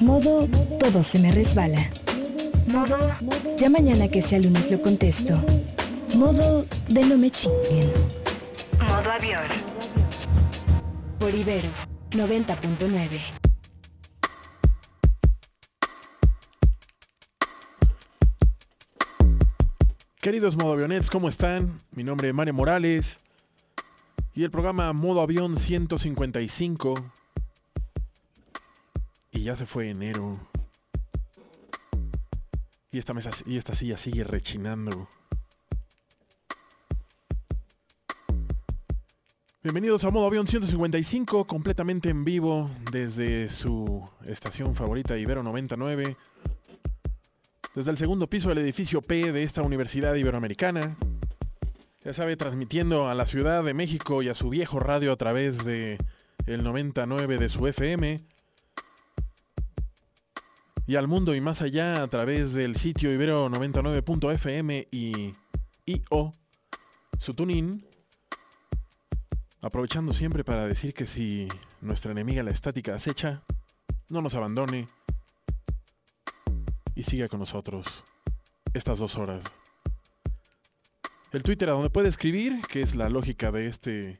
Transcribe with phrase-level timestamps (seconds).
[0.00, 0.48] Modo
[0.80, 1.88] todo se me resbala.
[2.66, 2.98] Modo
[3.56, 5.40] ya mañana que sea lunes lo contesto.
[6.16, 7.90] Modo de no me chinguen.
[8.80, 9.42] Modo avión.
[11.20, 11.68] Por Ibero
[12.10, 13.20] 90.9.
[20.20, 21.78] Queridos Modo Avionets, ¿cómo están?
[21.92, 23.18] Mi nombre es Mario Morales
[24.34, 27.21] y el programa Modo Avión 155.
[29.42, 30.38] Ya se fue enero.
[32.92, 35.08] Y esta, mesa, y esta silla sigue rechinando.
[39.64, 46.16] Bienvenidos a Modo Avión 155, completamente en vivo desde su estación favorita Ibero 99.
[47.74, 50.96] Desde el segundo piso del edificio P de esta Universidad Iberoamericana.
[52.04, 55.64] Ya sabe, transmitiendo a la Ciudad de México y a su viejo radio a través
[55.64, 55.98] de
[56.46, 58.20] el 99 de su FM.
[60.86, 65.32] Y al mundo y más allá a través del sitio ibero99.fm y
[65.86, 66.32] IO,
[67.18, 67.86] su tuning.
[69.62, 71.48] Aprovechando siempre para decir que si
[71.80, 73.42] nuestra enemiga la estática acecha,
[74.08, 74.88] no nos abandone
[76.96, 78.02] y siga con nosotros
[78.74, 79.44] estas dos horas.
[81.30, 84.18] El Twitter a donde puede escribir, que es la lógica de este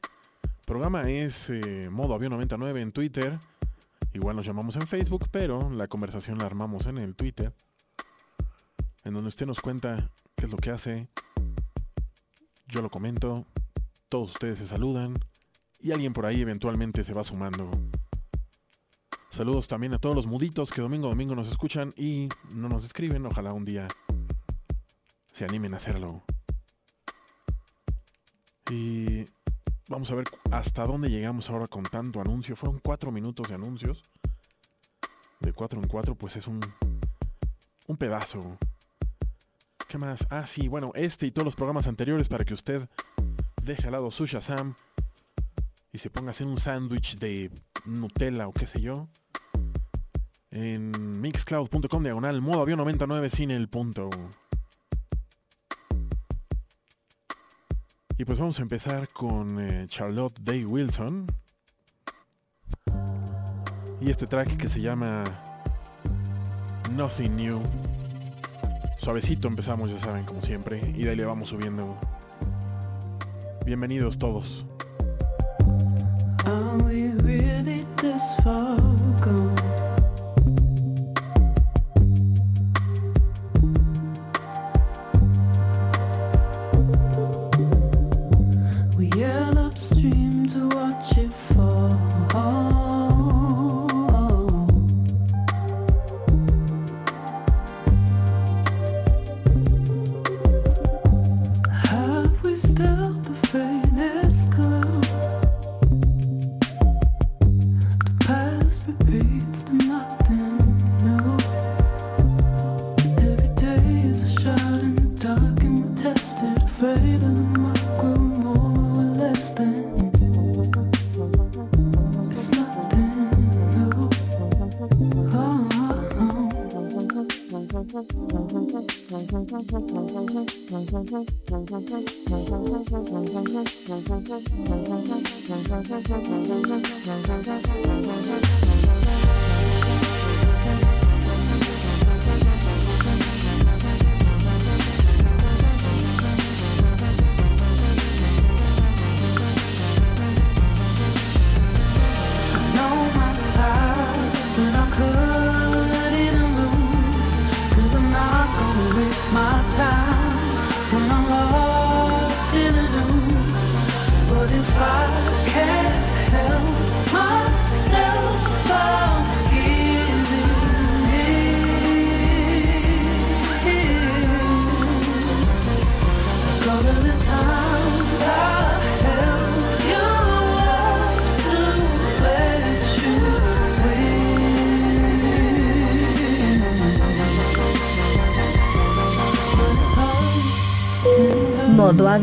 [0.65, 3.39] programa, es eh, modo avión 99 en Twitter.
[4.13, 7.53] Igual nos llamamos en Facebook, pero la conversación la armamos en el Twitter.
[9.03, 11.09] En donde usted nos cuenta qué es lo que hace.
[12.67, 13.47] Yo lo comento.
[14.09, 15.17] Todos ustedes se saludan.
[15.79, 17.71] Y alguien por ahí eventualmente se va sumando.
[19.31, 22.85] Saludos también a todos los muditos que domingo a domingo nos escuchan y no nos
[22.85, 23.25] escriben.
[23.25, 23.87] Ojalá un día
[25.33, 26.23] se animen a hacerlo.
[28.69, 29.25] Y
[29.87, 32.55] vamos a ver hasta dónde llegamos ahora con tanto anuncio.
[32.55, 34.03] Fueron cuatro minutos de anuncios.
[35.39, 36.59] De cuatro en cuatro, pues es un,
[37.87, 38.57] un pedazo.
[39.87, 40.25] ¿Qué más?
[40.29, 42.87] Ah, sí, bueno, este y todos los programas anteriores para que usted
[43.61, 44.75] deje al lado su Shazam
[45.91, 47.51] y se ponga a hacer un sándwich de
[47.85, 49.07] Nutella o qué sé yo
[50.53, 54.09] en mixcloud.com diagonal modo avión 99 sin el punto.
[58.17, 61.25] Y pues vamos a empezar con eh, Charlotte Day Wilson.
[63.99, 65.23] Y este track que se llama
[66.95, 67.61] Nothing New.
[68.99, 70.79] Suavecito empezamos, ya saben, como siempre.
[70.95, 71.97] Y de ahí le vamos subiendo.
[73.65, 74.67] Bienvenidos todos.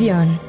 [0.00, 0.39] Avión.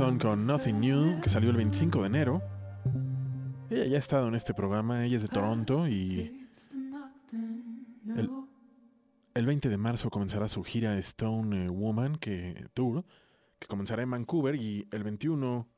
[0.00, 2.42] Con Nothing New, que salió el 25 de enero.
[3.68, 6.48] Ella ya ha estado en este programa, ella es de Toronto y
[8.16, 8.30] el,
[9.34, 13.04] el 20 de marzo comenzará su gira Stone eh, Woman que, Tour,
[13.58, 15.68] que comenzará en Vancouver y el 21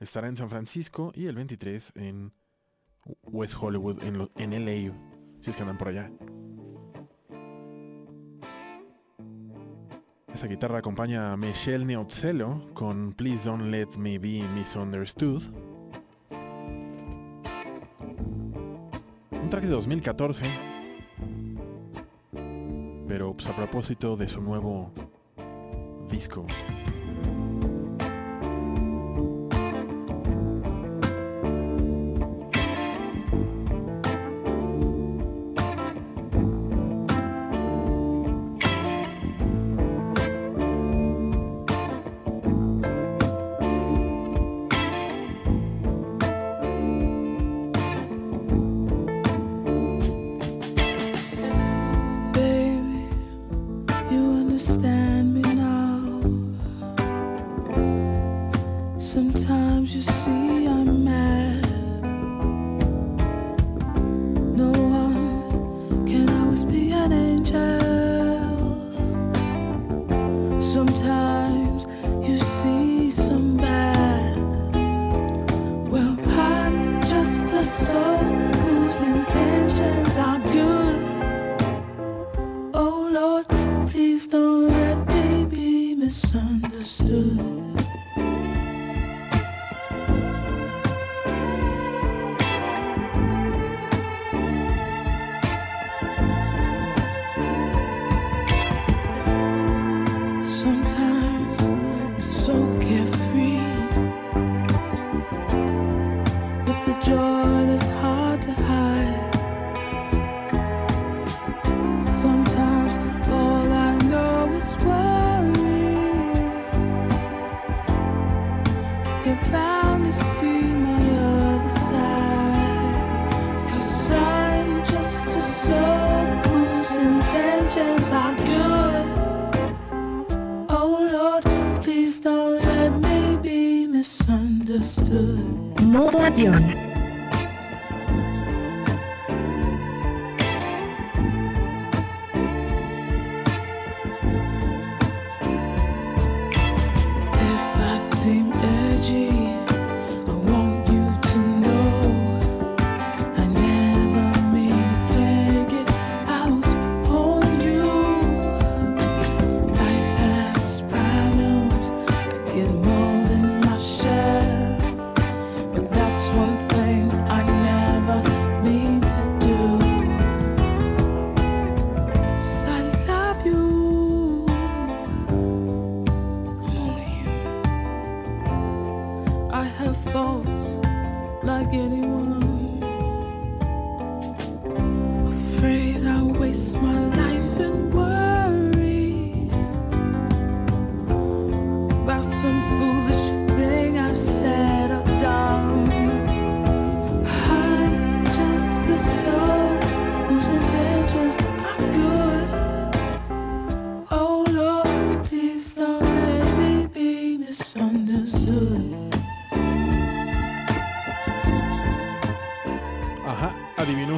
[0.00, 2.32] estará en San Francisco y el 23 en
[3.22, 4.92] West Hollywood, en, lo- en LA,
[5.40, 6.10] si es que andan por allá.
[10.34, 15.44] Esa guitarra acompaña a Michelle Neopzello con Please Don't Let Me Be Misunderstood.
[19.30, 20.46] Un track de 2014.
[23.06, 24.90] Pero pues, a propósito de su nuevo
[26.10, 26.44] disco.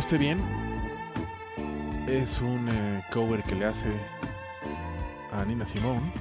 [0.06, 0.38] Usted bien.
[2.06, 3.90] Es un eh, cover que le hace
[5.32, 6.12] a Nina Simone.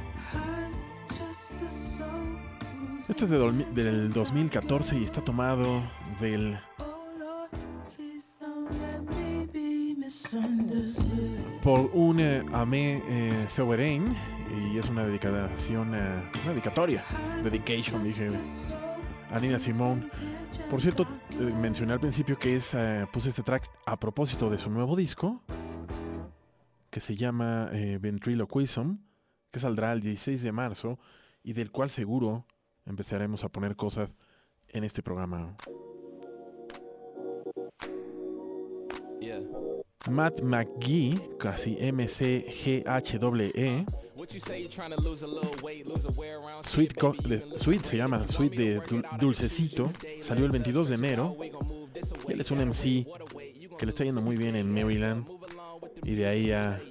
[3.08, 5.84] Este es de del 2014 y está tomado
[6.20, 6.58] del
[11.62, 14.16] por un eh, Amé eh, Sovereign
[14.52, 17.06] y es una dedicación, eh, una dedicatoria,
[17.44, 18.32] dedication dije
[19.30, 20.10] a Nina Simone.
[20.72, 21.06] Por cierto,
[21.54, 25.42] mencioné al principio que es, eh, puse este track a propósito de su nuevo disco
[26.90, 28.98] que se llama eh, Ventriloquism,
[29.52, 31.00] que saldrá el 16 de marzo
[31.44, 32.46] y del cual seguro
[32.86, 34.16] empezaremos a poner cosas
[34.70, 35.56] en este programa.
[39.20, 39.42] Yeah.
[40.10, 43.86] Matt McGee, casi M-C-G-H-E,
[46.64, 47.16] Sweet, co-
[47.58, 49.92] Sweet se llama, Sweet de Dul- Dulcecito.
[50.22, 51.36] Salió el 22 de enero.
[52.28, 53.06] Y él es un MC
[53.78, 55.26] que le está yendo muy bien en Maryland.
[56.04, 56.82] Y de ahí ha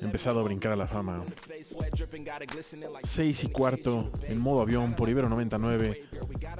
[0.00, 1.24] empezado a brincar a la fama.
[3.02, 6.04] 6 y cuarto en modo avión por Ibero 99.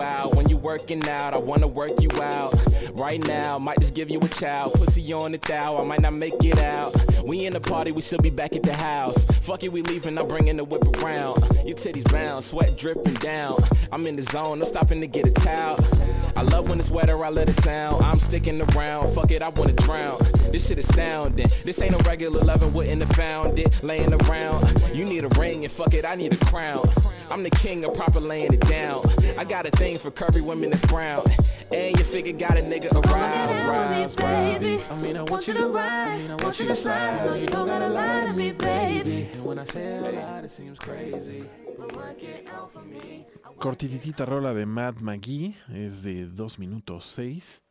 [0.00, 1.34] out when you working out.
[1.34, 2.54] I wanna work you out.
[2.92, 4.74] Right now, might just give you a child.
[4.74, 6.94] Pussy on the thou, I might not make it out.
[7.24, 9.24] We in the party, we should be back at the house.
[9.40, 11.42] Fuck it, we leaving, I'm bringing the whip around.
[11.66, 13.56] Your titties bound, sweat dripping down.
[13.90, 15.78] I'm in the zone, no stopping to get a towel.
[16.36, 18.04] I love when it's wetter, I let it sound.
[18.04, 20.18] I'm sticking around, fuck it, I wanna drown.
[20.52, 21.48] This shit astounding.
[21.64, 24.80] This ain't a regular loving, wouldn't have found it laying around.
[24.94, 26.88] You need a ring, and fuck it, I need a crown.
[27.30, 29.02] I'm the king of proper laying it down.
[29.38, 31.22] I got a thing for curvy women that's brown.
[31.72, 34.90] And your figure got a nigga aroused, roused, roused.
[34.90, 36.12] I mean, I want you to ride.
[36.12, 37.24] I mean, I want you to slide.
[37.24, 39.28] No, you don't gotta lie to me, baby.
[39.32, 41.44] And when I say out loud, it seems crazy.
[41.78, 43.24] But work it out for me.
[43.58, 47.62] Cortititita rola de Matt McGee, es de 2 minutos 6.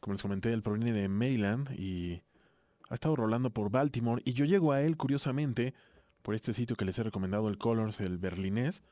[0.00, 2.22] Como les comenté, él proviene de Maryland y
[2.90, 4.20] ha estado rolando por Baltimore.
[4.26, 5.72] Y yo llego a él, curiosamente,
[6.24, 8.82] por este sitio que les he recomendado, el Colors, el berlinés.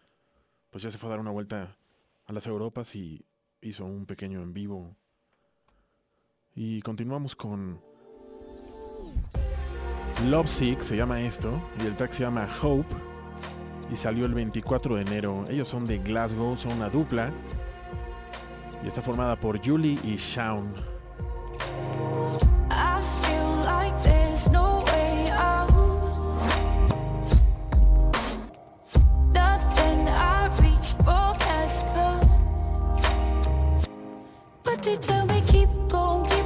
[0.69, 1.79] Pues ya se fue a dar una vuelta
[2.27, 3.25] a las Europas y
[3.62, 4.95] hizo un pequeño en vivo.
[6.55, 7.81] Y continuamos con
[10.27, 12.95] Love Sick, se llama esto, y el track se llama Hope
[13.91, 15.47] y salió el 24 de enero.
[15.49, 17.33] Ellos son de Glasgow, son una dupla
[18.85, 20.71] y está formada por Julie y Shaun.
[34.83, 36.42] addicted till we keep going.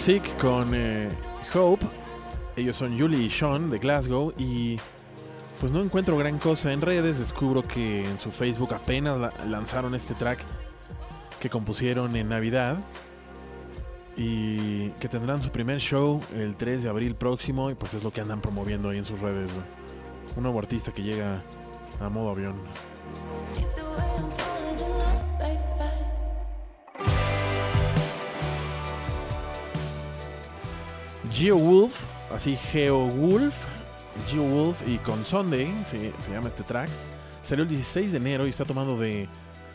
[0.00, 1.10] Lovesick con eh,
[1.52, 1.84] Hope.
[2.56, 4.78] Ellos son Julie y Sean de Glasgow y
[5.60, 7.18] pues no encuentro gran cosa en redes.
[7.18, 10.40] Descubro que en su Facebook apenas la- lanzaron este track
[11.38, 12.78] que compusieron en Navidad
[14.16, 18.10] y que tendrán su primer show el 3 de abril próximo y pues es lo
[18.10, 19.50] que andan promoviendo ahí en sus redes.
[20.34, 21.42] Un nuevo artista que llega
[22.00, 22.54] a modo avión.
[31.40, 32.04] Geo Wolf,
[32.36, 33.64] así Geo Wolf,
[34.28, 36.90] Geo Wolf y con Sunday, se, llama este track,
[37.40, 39.26] salió el 16 de enero y está tomado de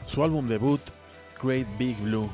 [0.06, 0.80] su álbum debut,
[1.42, 2.30] Great Big Blue.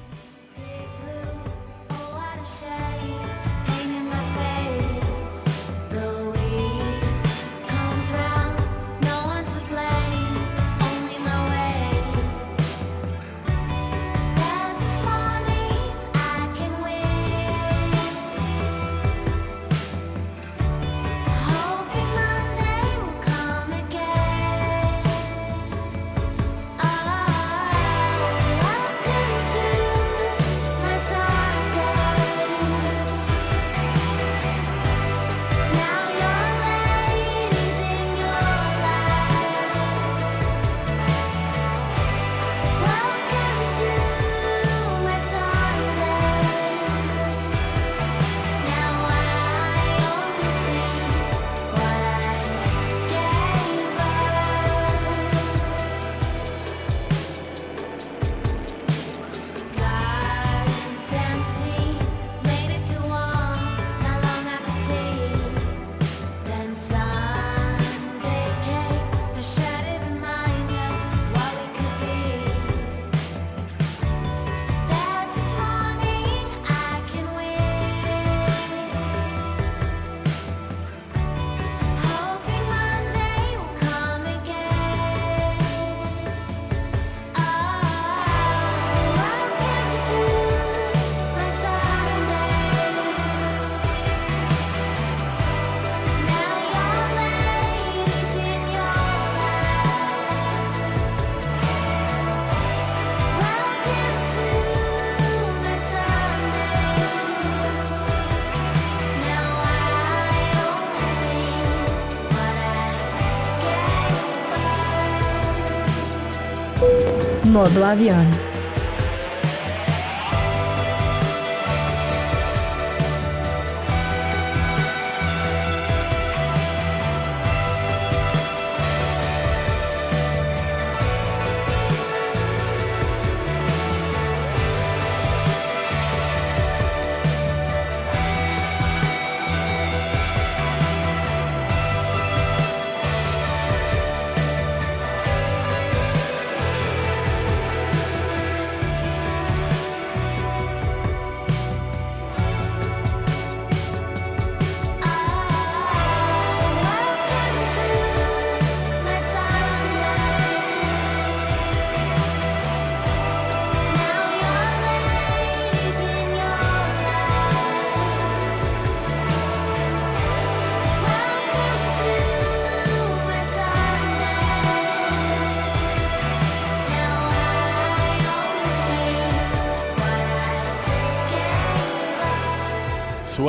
[117.52, 118.41] Modo avión.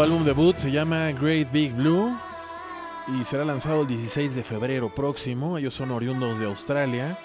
[0.03, 2.13] Álbum debut se llama Great Big Blue
[3.07, 5.59] y será lanzado el 16 de febrero próximo.
[5.59, 7.17] Ellos son oriundos de Australia.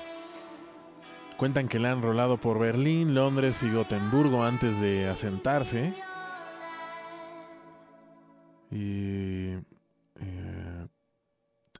[1.37, 5.95] Cuentan que la han rolado por Berlín, Londres y Gotemburgo antes de asentarse.
[8.69, 9.53] Y
[10.19, 10.87] eh,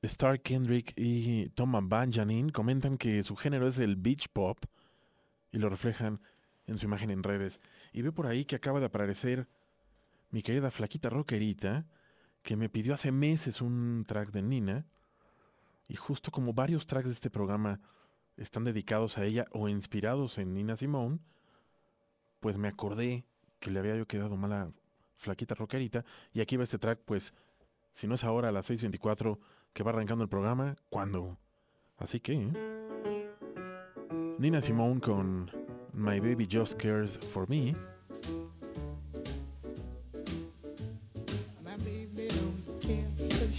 [0.02, 4.58] Star Kendrick y Thomas Benjamin comentan que su género es el beach pop
[5.52, 6.22] y lo reflejan
[6.66, 7.60] en su imagen en redes.
[7.94, 9.48] Y veo por ahí que acaba de aparecer
[10.30, 11.86] mi querida flaquita rockerita,
[12.42, 14.86] que me pidió hace meses un track de Nina,
[15.88, 17.80] y justo como varios tracks de este programa
[18.36, 21.20] están dedicados a ella o inspirados en Nina Simone,
[22.40, 23.26] pues me acordé
[23.60, 24.72] que le había yo quedado mala
[25.16, 27.34] flaquita rockerita, y aquí va este track, pues,
[27.94, 29.40] si no es ahora a las 6.24
[29.74, 31.38] que va arrancando el programa, ¿cuándo?
[31.98, 32.34] Así que...
[32.34, 32.78] ¿eh?
[34.40, 35.50] Nina Simone con
[35.94, 37.97] My Baby Just Cares For Me.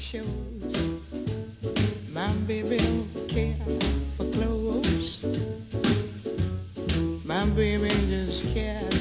[0.08, 0.24] Shows.
[2.14, 3.54] My baby don't care
[4.16, 5.22] for clothes.
[7.26, 8.97] My baby just cares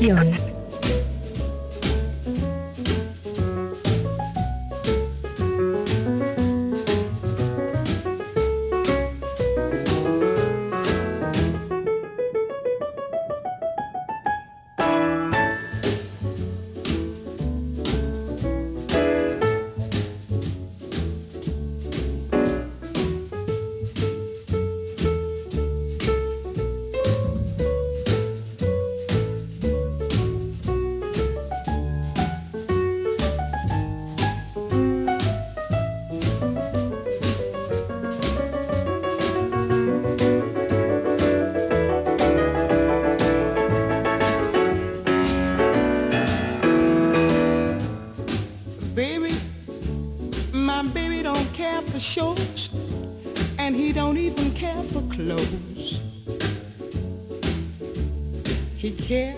[0.00, 0.45] Modo
[52.16, 52.70] shows,
[53.58, 56.00] and he don't even care for clothes.
[58.78, 59.35] He cares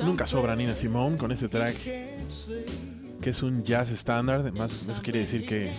[0.00, 1.76] nunca, sobra Nina Simone con este track
[3.20, 4.40] que es un jazz estándar.
[4.40, 5.72] Además, eso quiere decir que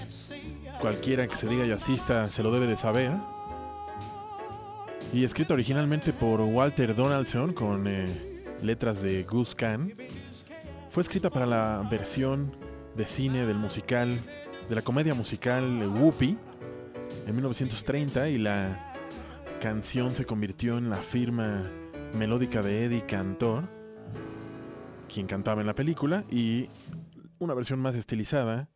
[0.82, 3.12] cualquiera que se diga jazzista se lo debe de saber.
[5.14, 8.06] Y escrito originalmente por Walter Donaldson con eh,
[8.62, 9.94] letras de Goose Can.
[10.90, 12.56] Fue escrita para la versión
[12.96, 14.20] de cine del musical,
[14.68, 16.38] de la comedia musical Whoopi
[17.26, 18.94] en 1930 y la
[19.62, 21.70] canción se convirtió en la firma
[22.14, 23.70] melódica de Eddie Cantor,
[25.08, 26.70] quien cantaba en la película, y
[27.40, 28.70] una versión más estilizada,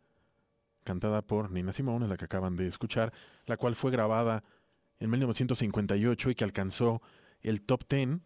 [0.83, 3.13] cantada por Nina Simone, la que acaban de escuchar,
[3.45, 4.43] la cual fue grabada
[4.99, 7.01] en 1958 y que alcanzó
[7.41, 8.19] el top 10,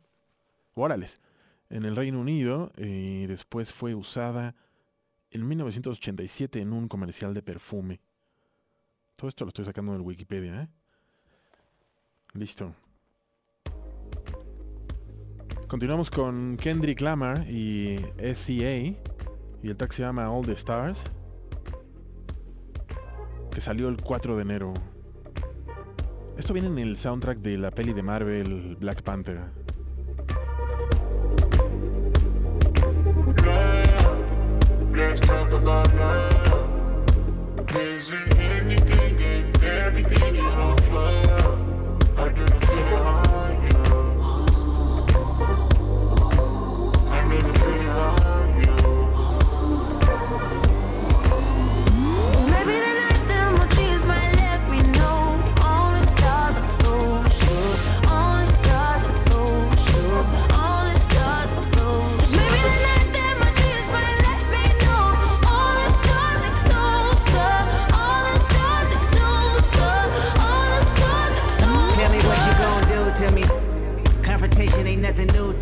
[0.75, 1.21] órales,
[1.69, 4.55] en el Reino Unido y después fue usada
[5.31, 7.99] en 1987 en un comercial de perfume.
[9.15, 10.67] Todo esto lo estoy sacando del Wikipedia, ¿eh?
[12.33, 12.73] Listo.
[15.67, 17.99] Continuamos con Kendrick Lamar y
[18.33, 18.95] SCA.
[19.61, 21.03] Y el track se llama All the Stars.
[23.51, 24.73] Que salió el 4 de enero.
[26.37, 29.41] Esto viene en el soundtrack de la peli de Marvel Black Panther.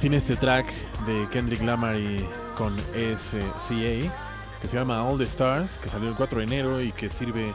[0.00, 0.66] Tiene este track
[1.06, 2.24] de Kendrick Lamar y
[2.56, 4.12] con SCA
[4.60, 7.52] que se llama All the Stars, que salió el 4 de enero y que sirve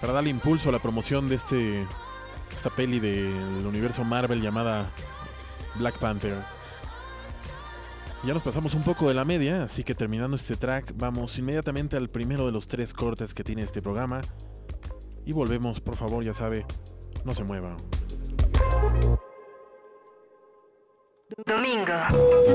[0.00, 1.86] para darle impulso a la promoción de este
[2.54, 4.90] esta peli del universo Marvel llamada
[5.76, 6.42] Black Panther.
[8.24, 11.96] Ya nos pasamos un poco de la media, así que terminando este track, vamos inmediatamente
[11.96, 14.20] al primero de los tres cortes que tiene este programa.
[15.24, 16.66] Y volvemos, por favor, ya sabe,
[17.24, 17.76] no se mueva.
[21.36, 21.92] Domingo.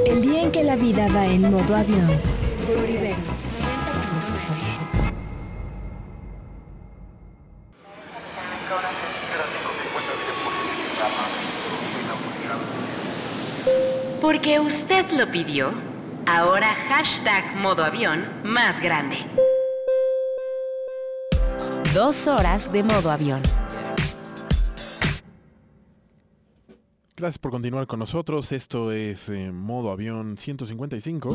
[0.08, 2.20] El día en que la vida va en modo avión.
[14.20, 15.72] Porque usted lo pidió,
[16.26, 19.18] ahora hashtag modo avión más grande.
[21.94, 23.63] Dos horas de modo avión.
[27.24, 28.52] Gracias por continuar con nosotros.
[28.52, 31.34] Esto es eh, modo avión 155.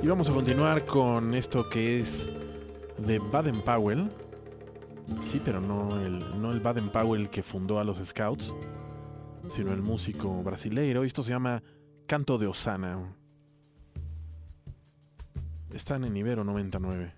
[0.00, 2.28] Y vamos a continuar con esto que es
[2.98, 4.12] de Baden Powell.
[5.22, 8.54] Sí, pero no el, no el Baden Powell que fundó a los Scouts,
[9.48, 11.02] sino el músico brasileiro.
[11.02, 11.60] Y esto se llama
[12.06, 13.12] Canto de Osana.
[15.72, 17.12] Están en Ibero 99.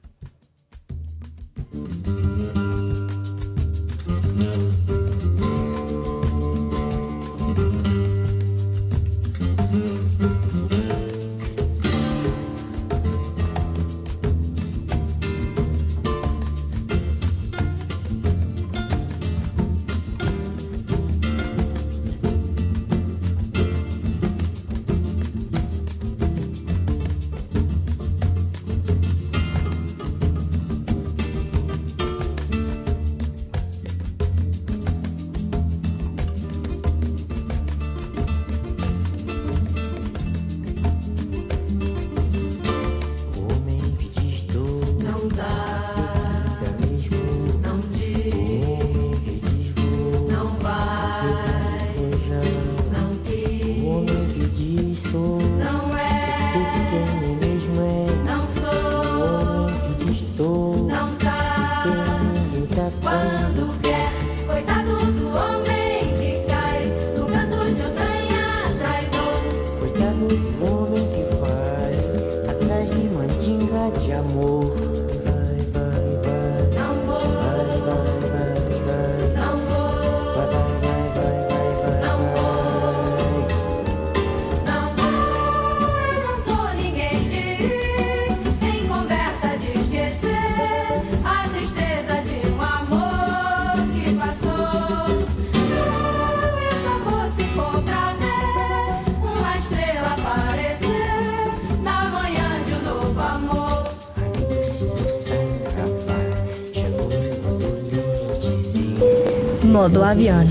[109.76, 110.42] modo avião.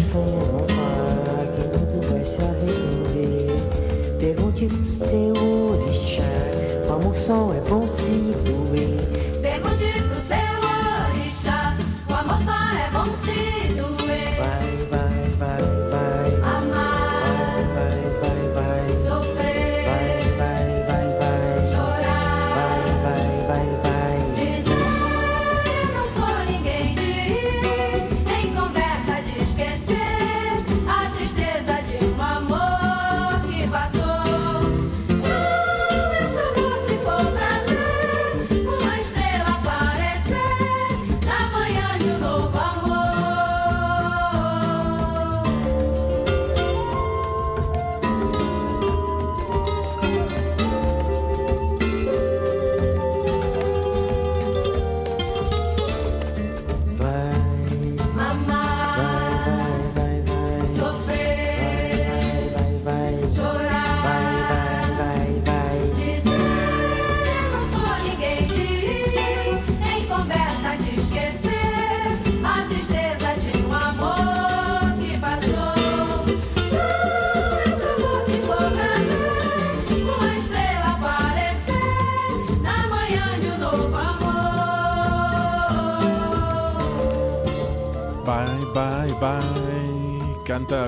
[4.20, 5.55] Pergunte seu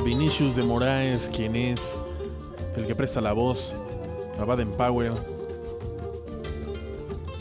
[0.03, 1.99] Vinicius de Moraes, quien es
[2.75, 3.75] el que presta la voz
[4.39, 5.13] a Baden Powell.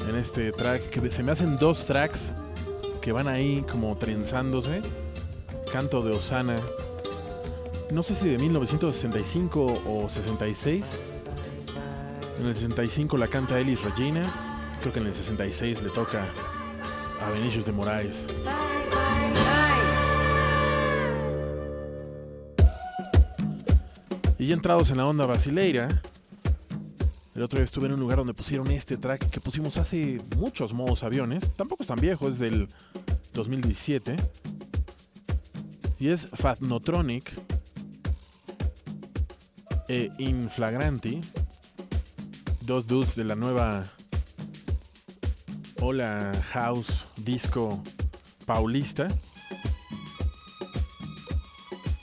[0.07, 2.31] En este track, que se me hacen dos tracks
[3.01, 4.83] que van ahí como trenzándose.
[5.73, 6.61] Canto de Osana.
[7.91, 10.85] No sé si de 1965 o 66.
[12.39, 14.77] En el 65 la canta Elis Regina.
[14.81, 16.27] Creo que en el 66 le toca
[17.27, 18.27] a Vinicius de Moraes.
[24.47, 26.01] Y entrados en la onda brasileira,
[27.35, 30.73] el otro día estuve en un lugar donde pusieron este track que pusimos hace muchos
[30.73, 31.51] modos aviones.
[31.57, 32.69] Tampoco es tan viejo, es del
[33.35, 34.17] 2017.
[35.99, 37.33] Y es Fatnotronic
[39.89, 41.23] e Inflagranti.
[42.61, 43.91] Dos dudes de la nueva
[45.81, 47.83] Hola House Disco
[48.45, 49.09] Paulista.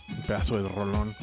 [0.10, 1.23] Un pedazo de rolón.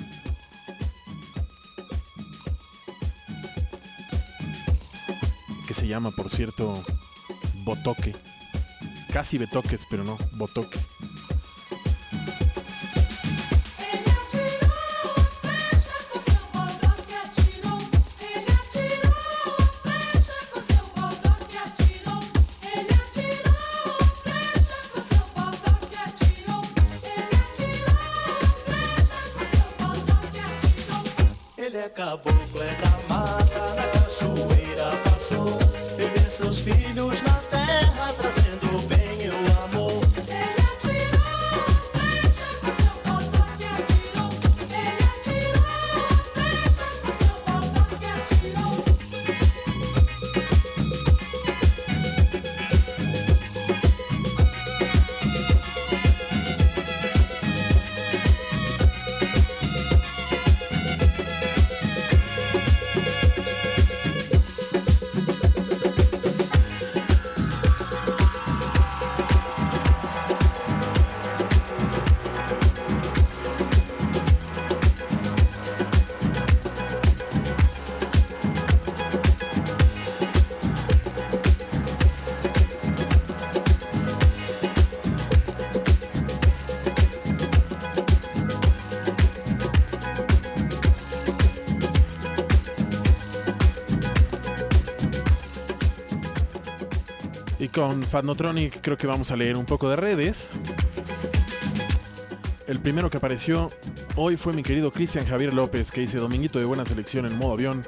[5.80, 6.82] Se llama, por cierto,
[7.64, 8.14] Botoque.
[9.10, 10.78] Casi Betoques, pero no, Botoque.
[34.10, 35.58] Cachoeira passou.
[35.96, 37.49] Vê seus filhos na
[97.80, 100.50] con Fatnotronic creo que vamos a leer un poco de redes.
[102.66, 103.70] El primero que apareció
[104.16, 107.54] hoy fue mi querido Cristian Javier López, que dice Dominguito de buena selección en modo
[107.54, 107.82] avión.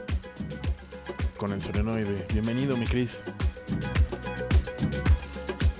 [1.36, 2.26] Con el solenoide.
[2.32, 3.20] Bienvenido, mi Cris.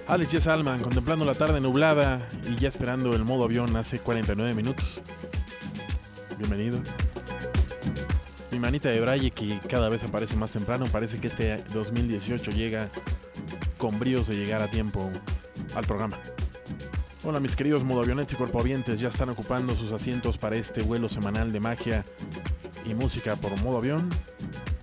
[0.08, 4.54] Alex Yes Alman, contemplando la tarde nublada y ya esperando el modo avión hace 49
[4.54, 5.00] minutos.
[6.36, 6.82] Bienvenido.
[8.50, 12.90] Mi manita de Braille, que cada vez aparece más temprano, parece que este 2018 llega
[13.83, 15.11] con bríos de llegar a tiempo
[15.74, 16.16] al programa.
[17.24, 21.51] Hola mis queridos modoavionetes y corpoavientes, ya están ocupando sus asientos para este vuelo semanal
[21.51, 22.05] de magia
[22.87, 24.09] y música por modo avión.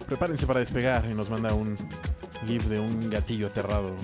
[0.06, 1.78] Prepárense para despegar y nos manda un
[2.45, 3.95] GIF de un gatillo aterrado.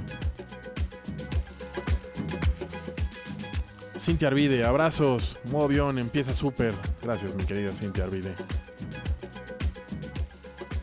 [4.00, 6.74] Cintia Arvide, abrazos, modo avión, empieza súper.
[7.04, 8.34] Gracias mi querida Cintia Arvide.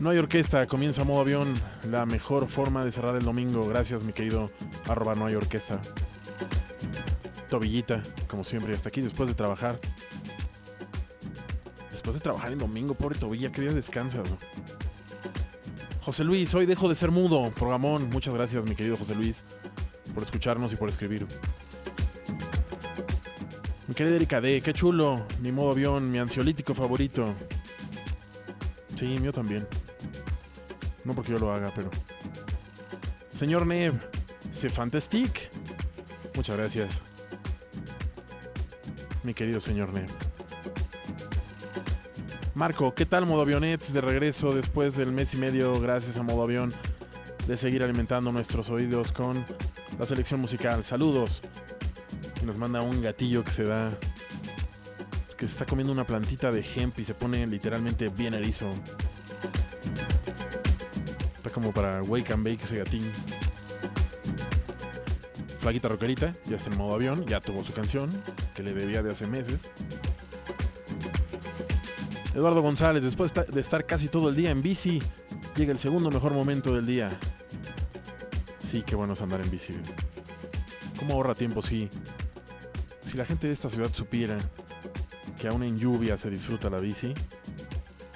[0.03, 1.53] No hay orquesta, comienza modo avión,
[1.89, 3.65] la mejor forma de cerrar el domingo.
[3.69, 4.51] Gracias, mi querido
[4.85, 5.79] arroba no hay orquesta.
[7.49, 9.79] Tobillita, como siempre, hasta aquí después de trabajar.
[11.89, 14.27] Después de trabajar el domingo, pobre Tobilla, ¿qué día descansas?
[16.01, 18.09] José Luis, hoy dejo de ser mudo, programón.
[18.09, 19.45] Muchas gracias, mi querido José Luis,
[20.13, 21.25] por escucharnos y por escribir.
[23.87, 27.33] Mi querida Erika D, qué chulo, mi modo avión, mi ansiolítico favorito.
[28.97, 29.65] Sí, mío también.
[31.03, 31.89] No porque yo lo haga, pero.
[33.33, 33.93] Señor Neb,
[34.51, 35.49] c'est fantastique.
[36.35, 37.01] Muchas gracias.
[39.23, 40.09] Mi querido señor Neb.
[42.55, 46.43] Marco, ¿qué tal Modo Avionets de regreso después del mes y medio gracias a Modo
[46.43, 46.71] Avión
[47.47, 49.43] de seguir alimentando nuestros oídos con
[49.97, 50.83] la selección musical?
[50.83, 51.41] Saludos.
[52.41, 53.91] Y nos manda un gatillo que se da
[55.37, 58.69] que se está comiendo una plantita de hemp y se pone literalmente bien erizo.
[61.53, 63.11] Como para wake and bake ese gatín.
[65.59, 68.11] Flaquita rockerita, ya está en modo avión, ya tuvo su canción,
[68.53, 69.69] que le debía de hace meses.
[72.33, 75.01] Eduardo González, después de estar casi todo el día en bici,
[75.55, 77.11] llega el segundo mejor momento del día.
[78.65, 79.73] Sí, qué bueno es andar en bici.
[80.97, 81.61] ¿Cómo ahorra tiempo?
[81.61, 81.89] Sí.
[83.05, 84.37] Si la gente de esta ciudad supiera
[85.39, 87.13] que aún en lluvia se disfruta la bici,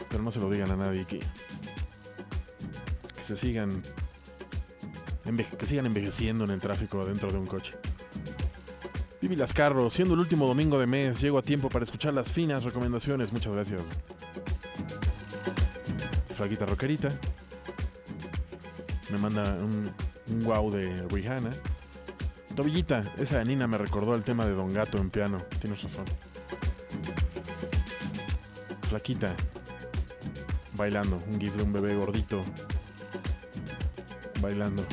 [0.09, 1.19] pero no se lo digan a nadie que
[3.27, 3.83] se sigan
[5.59, 7.73] que sigan envejeciendo en el tráfico dentro de un coche.
[9.21, 12.63] Vivi Lascarro, siendo el último domingo de mes, llego a tiempo para escuchar las finas
[12.63, 13.33] recomendaciones.
[13.33, 13.81] Muchas gracias.
[16.33, 17.11] Flaquita Roquerita.
[19.09, 19.91] Me manda un,
[20.27, 21.49] un wow de Rihanna.
[22.55, 25.43] Tobillita, esa Nina me recordó el tema de Don Gato en piano.
[25.59, 26.05] Tienes razón.
[28.87, 29.35] Flaquita.
[30.75, 31.21] Bailando.
[31.27, 32.41] Un gif de un bebé gordito.
[34.41, 34.85] Bailando.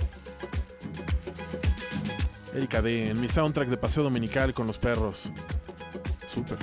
[2.54, 3.10] Erika D.
[3.10, 5.30] En mi soundtrack de paseo dominical con los perros.
[6.28, 6.58] Súper.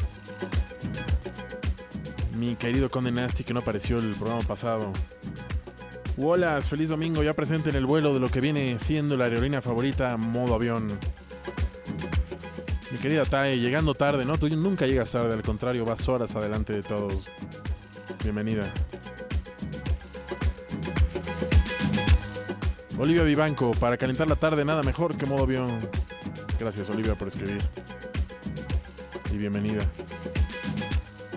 [2.37, 4.91] Mi querido Conde Nasty que no apareció el programa pasado.
[6.17, 9.61] Hola, feliz domingo, ya presente en el vuelo de lo que viene siendo la aerolínea
[9.61, 10.87] favorita, modo avión.
[12.91, 14.37] Mi querida Tai, llegando tarde, ¿no?
[14.37, 17.29] Tú nunca llegas tarde, al contrario, vas horas adelante de todos.
[18.23, 18.71] Bienvenida.
[23.01, 25.79] Olivia Vivanco, para calentar la tarde nada mejor que modo avión.
[26.59, 27.59] Gracias Olivia por escribir.
[29.33, 29.83] Y bienvenida.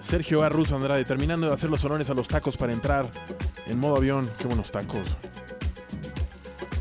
[0.03, 0.49] Sergio A.
[0.49, 3.11] Andrade, terminando de hacer los honores a los tacos para entrar
[3.67, 4.31] en modo avión.
[4.39, 5.17] Qué buenos tacos.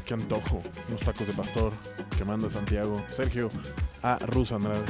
[0.05, 0.61] Qué antojo.
[0.89, 1.71] Unos tacos de pastor
[2.17, 3.01] que manda Santiago.
[3.09, 3.47] Sergio
[4.01, 4.15] A.
[4.15, 4.83] Andrade.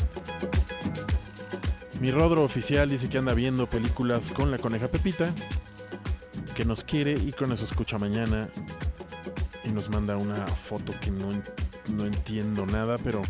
[1.99, 5.31] Mi Rodro oficial dice que anda viendo películas con la coneja Pepita.
[6.55, 8.49] Que nos quiere y con eso escucha mañana.
[9.63, 11.29] Y nos manda una foto que no,
[11.89, 13.21] no entiendo nada, pero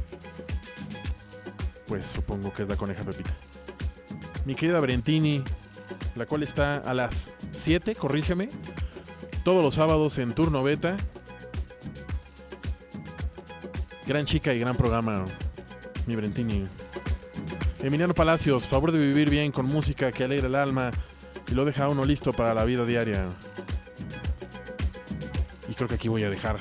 [1.88, 3.34] pues supongo que es la coneja Pepita.
[4.46, 5.44] Mi querida Brentini,
[6.16, 8.50] la cual está a las 7, corrígeme,
[9.44, 10.98] todos los sábados en turno beta.
[14.08, 15.26] Gran chica y gran programa,
[16.08, 16.66] mi Brentini.
[17.82, 20.92] Emiliano Palacios, favor de vivir bien con música que alegra el alma
[21.50, 23.28] y lo deja uno listo para la vida diaria.
[25.74, 26.60] Y creo que aquí voy a dejar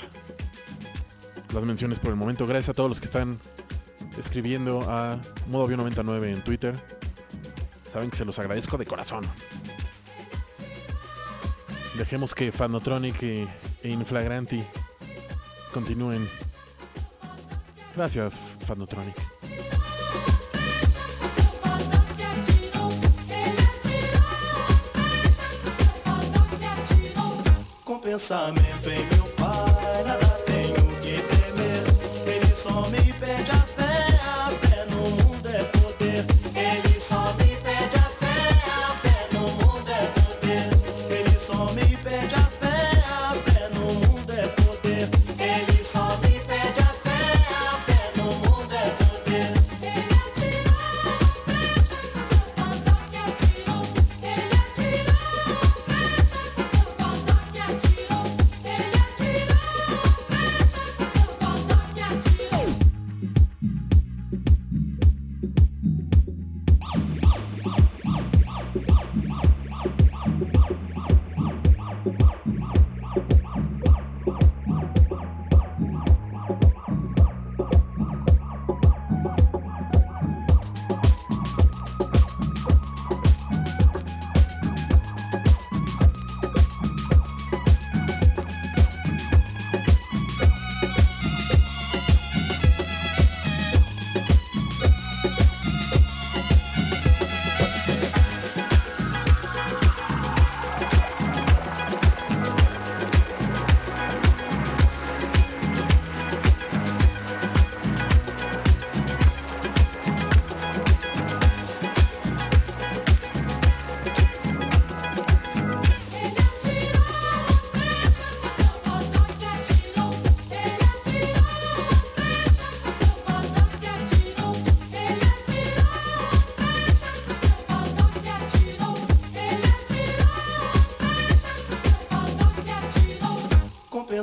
[1.52, 2.46] las menciones por el momento.
[2.46, 3.38] Gracias a todos los que están
[4.16, 6.74] escribiendo a Modo Avión 99 en Twitter.
[7.92, 9.26] Saben que se los agradezco de corazón.
[11.98, 13.48] Dejemos que Fanotronic e
[13.84, 14.64] Inflagranti
[15.74, 16.26] continúen.
[17.94, 19.41] Gracias, Fanotronic.
[28.12, 31.82] Pensamento em meu pai, nada tenho que temer.
[32.26, 33.61] Ele só me pede a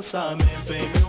[0.00, 0.99] pensamento em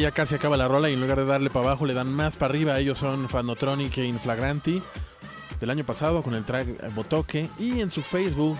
[0.00, 2.36] ya casi acaba la rola y en lugar de darle para abajo le dan más
[2.36, 2.78] para arriba?
[2.78, 4.82] Ellos son Fanotronic e Inflagranti
[5.60, 8.58] del año pasado con el track Botoque y en su Facebook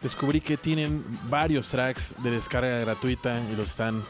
[0.00, 4.04] descubrí que tienen varios tracks de descarga gratuita y los están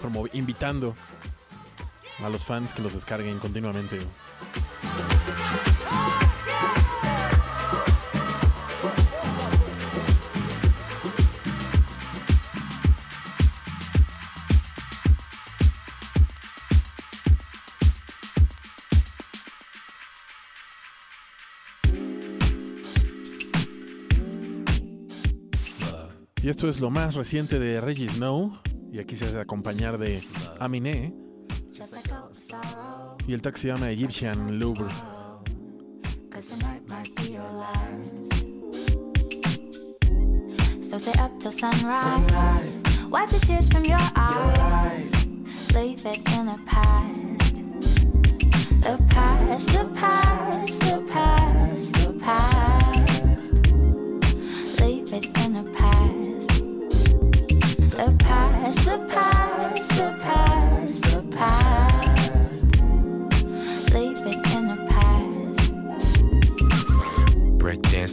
[0.00, 0.94] pues, invitando
[2.22, 4.00] a los fans que los descarguen continuamente.
[26.64, 28.58] Esto es lo más reciente de Reggie Snow.
[28.90, 30.22] Y aquí se hace acompañar de
[30.60, 31.14] Aminé.
[33.26, 34.88] Y el track se llama Egyptian Louvre.
[40.80, 42.82] So stay up till sunrise.
[43.10, 45.26] Wipe the tears from your eyes.
[45.74, 46.93] Leave it in the past.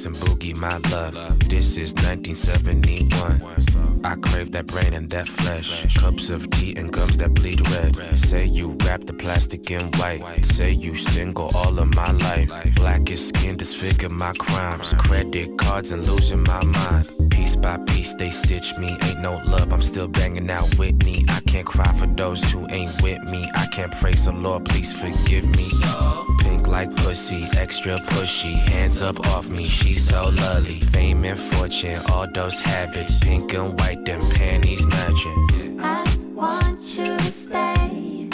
[0.01, 1.13] Breakdancing boogie, my love.
[1.47, 4.01] This is 1971.
[4.03, 5.95] I crave that brain and that flesh.
[5.95, 7.95] Cups of tea and gums that bleed red.
[8.17, 10.23] Say you wrap the plastic in white.
[10.43, 12.51] Say you single all of my life.
[12.75, 14.93] Blackest skin disfigure my crimes.
[14.97, 17.09] Credit cards and losing my mind.
[17.29, 18.97] Piece by piece they stitch me.
[19.03, 21.25] Ain't no love, I'm still banging out Whitney.
[21.29, 23.47] I can't cry for those who ain't with me.
[23.53, 25.69] I can't praise the Lord, please forgive me.
[26.71, 28.53] Like pussy, extra pushy.
[28.53, 30.79] Hands up off me, she's so lovely.
[30.79, 33.19] Fame and fortune, all those habits.
[33.19, 35.77] Pink and white, them panties matching.
[35.81, 36.01] I
[36.33, 38.29] want you to stay.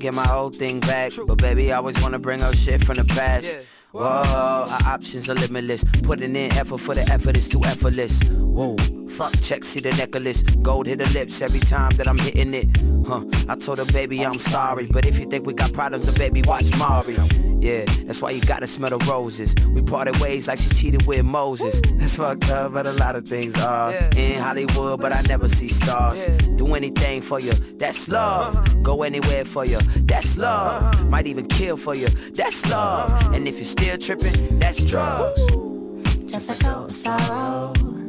[0.00, 1.12] Get my old thing back.
[1.26, 3.60] But baby, I always wanna bring up shit from the past.
[3.92, 5.84] Whoa, our options are limitless.
[6.02, 8.22] Putting in effort for the effort is too effortless.
[8.22, 8.76] Whoa,
[9.10, 10.42] fuck, check, see the necklace.
[10.62, 12.68] Gold hit her lips every time that I'm hitting it.
[13.06, 14.86] Huh, I told her, baby, I'm sorry.
[14.86, 17.16] But if you think we got problems, then baby, watch Mari.
[17.60, 19.54] Yeah, that's why you gotta smell the roses.
[19.68, 21.82] We parted ways like she cheated with Moses.
[21.96, 23.92] That's fucked up, but a lot of things are.
[24.16, 26.24] In Hollywood, but I never see stars.
[26.56, 28.82] Do anything for you, that's love.
[28.82, 31.06] Go anywhere for you, that's love.
[31.08, 33.34] Might even kill for you, that's love.
[33.34, 35.40] And if you're still tripping, that's drugs.
[36.26, 37.99] Just let go of sorrow.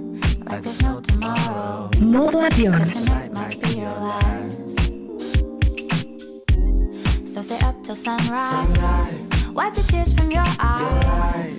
[0.52, 1.90] Like there's no tomorrow.
[1.98, 2.78] Modo avión.
[2.80, 4.80] Cause tonight might be your last.
[7.34, 9.30] So stay up till sunrise.
[9.54, 11.58] Wipe the tears from your eyes.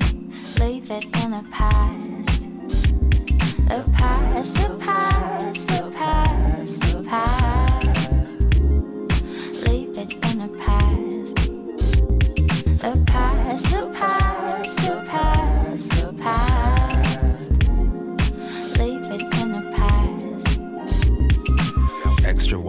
[0.61, 2.43] Leave it in the past.
[3.70, 7.41] The past, the past, the past, the past.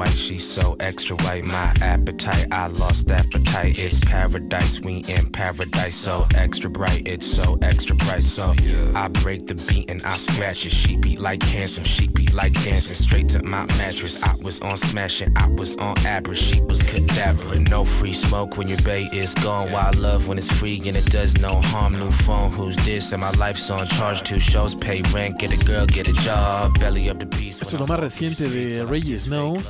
[0.04, 1.44] White, she's so extra white.
[1.44, 3.78] My appetite, I lost appetite.
[3.78, 5.96] It's paradise, we in paradise.
[5.96, 8.24] So extra bright, it's so extra bright.
[8.24, 8.54] So
[8.96, 10.72] I break the beat and I scratch it.
[10.72, 12.96] She beat like cancer, she beat like dancing.
[12.96, 14.22] Straight to my mattress.
[14.24, 16.42] I was on smashing, I was on average.
[16.42, 17.60] She was cadaver.
[17.60, 19.72] No free smoke when your bay is gone.
[19.72, 21.94] Wild love when it's free and it does no harm.
[21.94, 23.12] New phone, who's this?
[23.14, 24.24] And my life's on charge.
[24.24, 26.80] Two shows, pay rent, get a girl, get a job.
[26.80, 27.62] Belly of the beast.
[27.62, 29.62] Esto es lo más reciente de Reggie Snow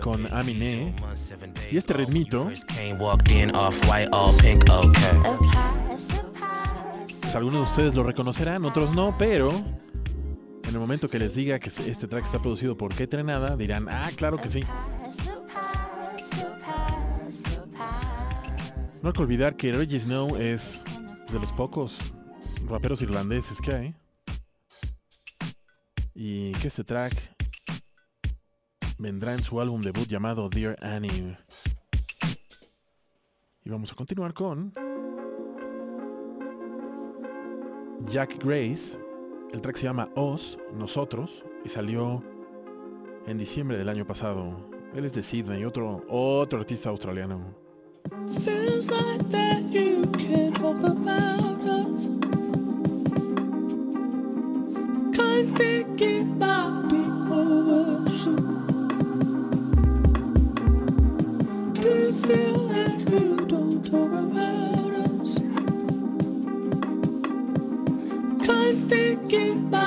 [0.00, 0.94] con Aminé.
[1.70, 2.50] Y este ritmito,
[7.20, 11.58] pues algunos de ustedes lo reconocerán, otros no, pero en el momento que les diga
[11.58, 14.60] que este track está producido por Qué Trenada, dirán, ah, claro que sí.
[19.02, 20.84] No hay que olvidar que Reggie Snow es
[21.32, 22.14] de los pocos
[22.68, 23.94] raperos irlandeses que hay.
[26.14, 27.12] Y que este track
[29.02, 31.36] vendrá en su álbum debut llamado Dear Annie.
[33.64, 34.72] Y vamos a continuar con
[38.06, 38.96] Jack Grace.
[39.52, 42.22] El track se llama Os, Nosotros, y salió
[43.26, 44.70] en diciembre del año pasado.
[44.94, 47.54] Él es de Sydney, otro, otro artista australiano.
[63.92, 64.10] Don't
[68.88, 69.81] talk about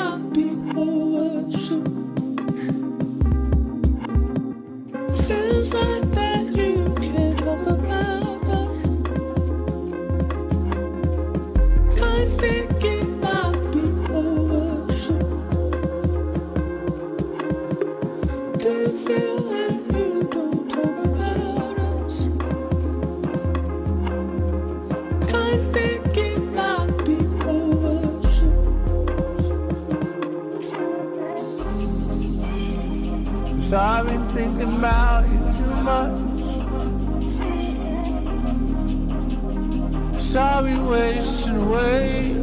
[41.76, 42.34] away.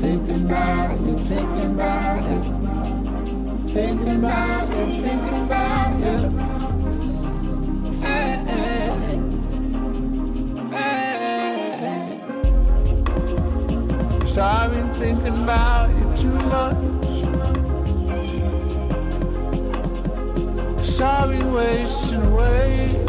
[0.00, 2.40] Thinking about you, thinking about you.
[3.68, 6.16] Thinking about you, thinking about you.
[14.26, 16.82] So I've been thinking about you too much.
[20.84, 22.99] So I've been wasting away.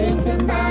[0.00, 0.69] Thinking about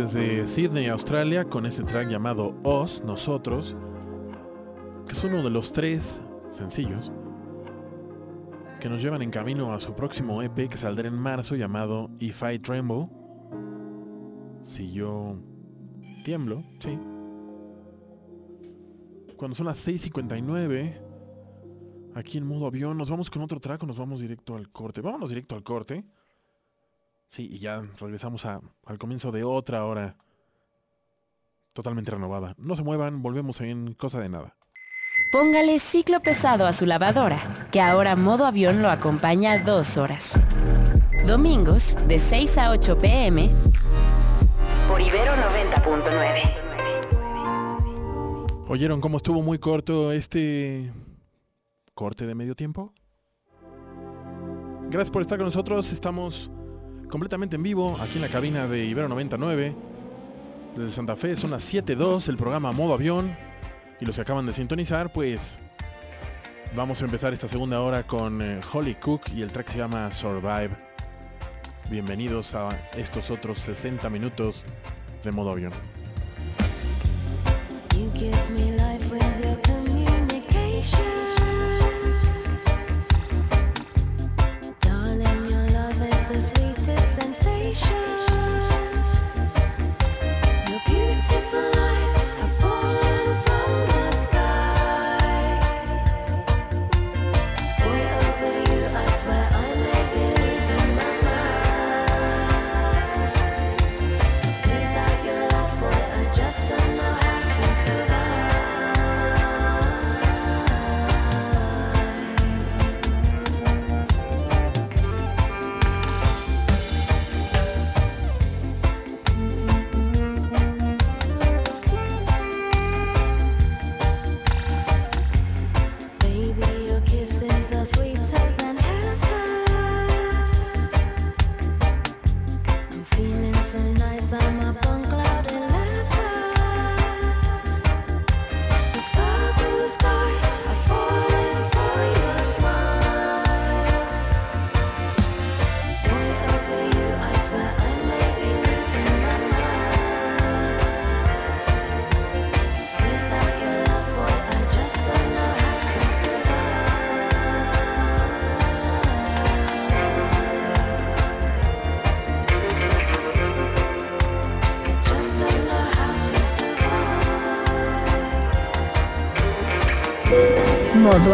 [0.00, 3.76] desde Sydney, Australia, con este track llamado Os, Nosotros,
[5.06, 7.12] que es uno de los tres sencillos
[8.80, 12.42] que nos llevan en camino a su próximo EP que saldrá en marzo llamado If
[12.42, 13.08] I Tremble.
[14.62, 15.36] Si yo
[16.24, 16.98] tiemblo, sí.
[19.36, 20.98] Cuando son las 6.59,
[22.14, 25.02] aquí en modo avión, nos vamos con otro track o nos vamos directo al corte.
[25.02, 26.06] Vámonos directo al corte.
[27.30, 30.16] Sí, y ya regresamos a- al comienzo de otra hora
[31.72, 32.54] totalmente renovada.
[32.58, 34.56] No se muevan, volvemos en cosa de nada.
[35.32, 40.40] Póngale ciclo pesado a su lavadora, que ahora modo avión lo acompaña dos horas.
[41.24, 43.48] Domingos, de 6 a 8 pm,
[44.88, 46.42] por Ibero 90.9.
[48.68, 50.92] ¿Oyeron cómo estuvo muy corto este
[51.94, 52.92] corte de medio tiempo?
[54.88, 55.92] Gracias por estar con nosotros.
[55.92, 56.50] Estamos
[57.10, 59.74] completamente en vivo aquí en la cabina de Ibero 99.
[60.76, 63.36] Desde Santa Fe son las 7.2, el programa Modo Avión.
[64.00, 65.58] Y los que acaban de sintonizar, pues
[66.74, 70.10] vamos a empezar esta segunda hora con eh, Holly Cook y el track se llama
[70.10, 70.70] Survive.
[71.90, 74.64] Bienvenidos a estos otros 60 minutos
[75.22, 75.72] de Modo Avión.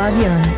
[0.01, 0.56] Avión.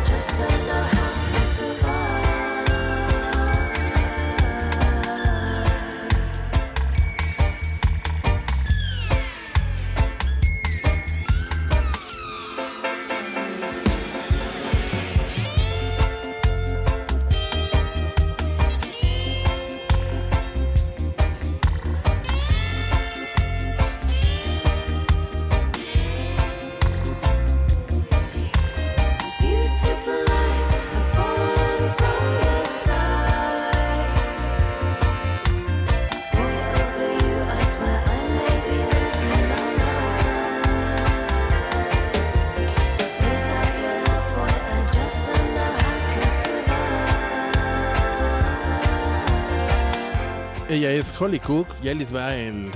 [50.69, 52.69] Ella es Holly Cook y ahí les va el,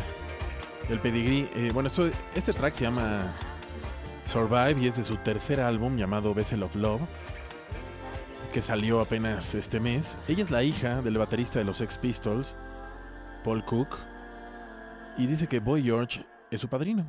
[0.90, 1.48] el pedigrí.
[1.56, 3.32] Eh, bueno, esto- este track se llama
[4.26, 7.02] Survive y es de su tercer álbum llamado Vessel of Love,
[8.52, 10.18] que salió apenas este mes.
[10.28, 12.56] Ella es la hija del baterista de los Sex Pistols,
[13.44, 13.96] Paul Cook,
[15.18, 17.06] y dice que Boy George es su padrino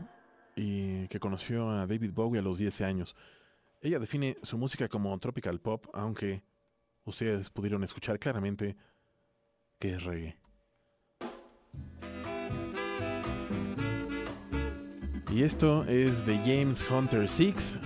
[0.55, 3.16] y que conoció a David Bowie a los 10 años.
[3.80, 6.43] Ella define su música como tropical pop, aunque
[7.07, 8.76] ustedes pudieron escuchar claramente
[9.78, 10.37] que es reggae.
[15.35, 17.78] Y esto es de James Hunter 6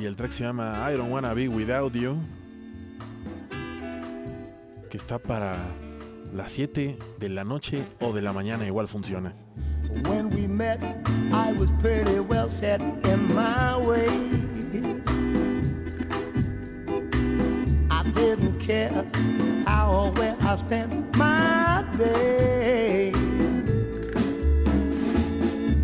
[0.00, 2.16] y el track se llama I Don't Wanna Be Without You,
[4.90, 5.58] que está para
[6.34, 9.32] las 7 de la noche o de la mañana, igual funciona.
[10.08, 10.80] When we met,
[11.32, 15.00] I was pretty well set in my ways.
[17.92, 18.90] I didn't care
[19.66, 23.17] how or where I spent my day.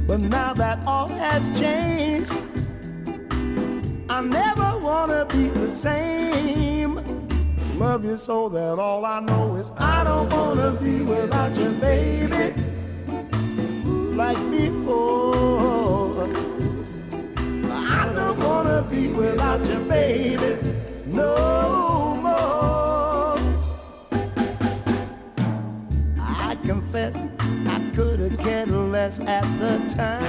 [0.07, 2.31] But now that all has changed,
[4.09, 7.03] I never wanna be the same.
[7.79, 12.55] Love you so that all I know is I don't wanna be without you, baby
[14.17, 16.25] like before.
[17.69, 20.57] I don't wanna be without you, baby,
[21.07, 23.39] no more.
[26.19, 27.17] I confess
[27.67, 30.23] I could have cared less at the time.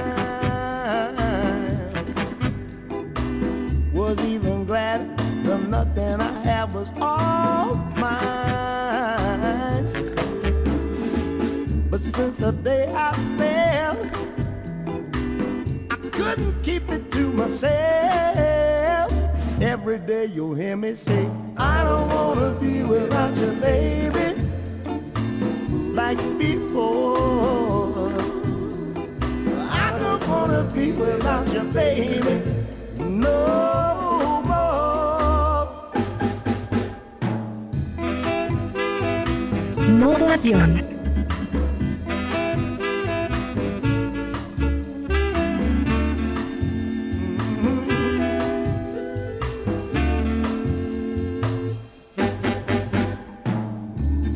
[3.92, 8.16] Was even glad the nothing I had was all mine.
[11.90, 13.96] But since the day I fell,
[15.90, 19.12] I couldn't keep it to myself.
[19.60, 24.34] Every day you'll hear me say, I don't wanna be without you, baby,
[25.94, 27.85] like before.
[30.46, 32.40] Wanna be without you, baby,
[33.00, 34.42] no.
[39.98, 40.84] Modo avión.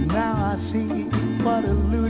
[0.08, 1.04] Now I see
[1.44, 2.09] what eluded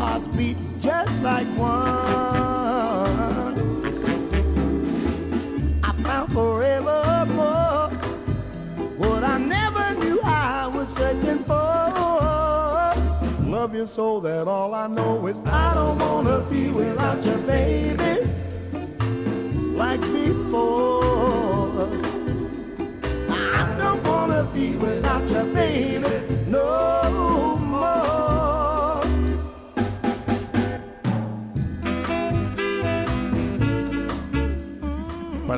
[0.00, 1.78] hearts beat just like one.
[5.84, 7.90] I found forevermore
[9.02, 11.80] what I never knew I was searching for.
[13.56, 18.30] Love you so that all I know is I don't wanna be without you, baby
[19.80, 21.88] like before.
[23.30, 25.69] I don't wanna be without you, baby,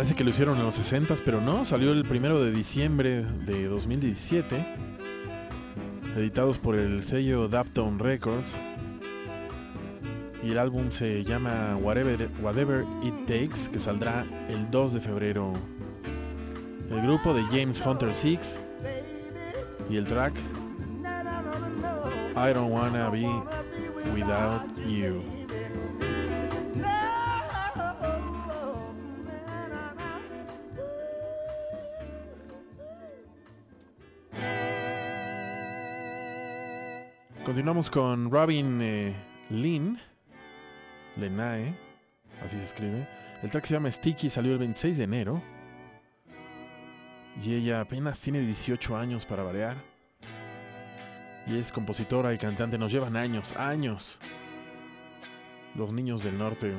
[0.02, 3.68] Parece que lo hicieron en los 60 pero no, salió el primero de diciembre de
[3.68, 4.66] 2017.
[6.16, 8.58] Editados por el sello Daptone Records.
[10.42, 15.52] Y el álbum se llama Whatever, Whatever It Takes, que saldrá el 2 de febrero.
[16.90, 18.58] El grupo de James Hunter Six
[19.88, 20.34] y el track
[22.34, 23.28] I Don't Wanna Be
[24.12, 25.41] Without You.
[37.52, 39.14] Continuamos con Robin eh,
[39.50, 39.98] Lynn,
[41.18, 41.76] Lenae,
[42.42, 43.06] así se escribe.
[43.42, 45.42] El track se llama Sticky, salió el 26 de enero.
[47.42, 49.76] Y ella apenas tiene 18 años para variar.
[51.46, 54.18] Y es compositora y cantante, nos llevan años, años.
[55.74, 56.72] Los niños del norte.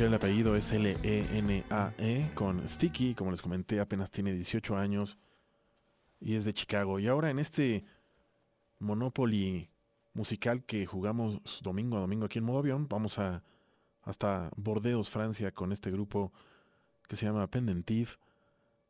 [0.00, 5.18] Pronunciar el apellido, es L-E-N-A-E, con Sticky, como les comenté, apenas tiene 18 años
[6.20, 6.98] y es de Chicago.
[6.98, 7.84] Y ahora en este
[8.78, 9.68] Monopoly
[10.14, 13.42] musical que jugamos domingo a domingo aquí en modo avión, vamos a
[14.02, 16.32] hasta Bordeaux, Francia, con este grupo
[17.06, 18.12] que se llama Pendentive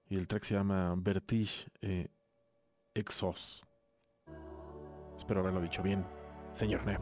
[0.08, 1.66] y el track se llama Vertige
[2.94, 3.64] Exos.
[5.18, 6.06] Espero haberlo dicho bien,
[6.54, 7.00] señor Neb.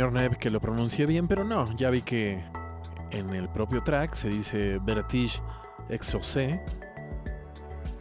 [0.00, 2.42] Señor que lo pronuncié bien, pero no, ya vi que
[3.10, 5.42] en el propio track se dice Vertige
[5.90, 6.62] exaucé,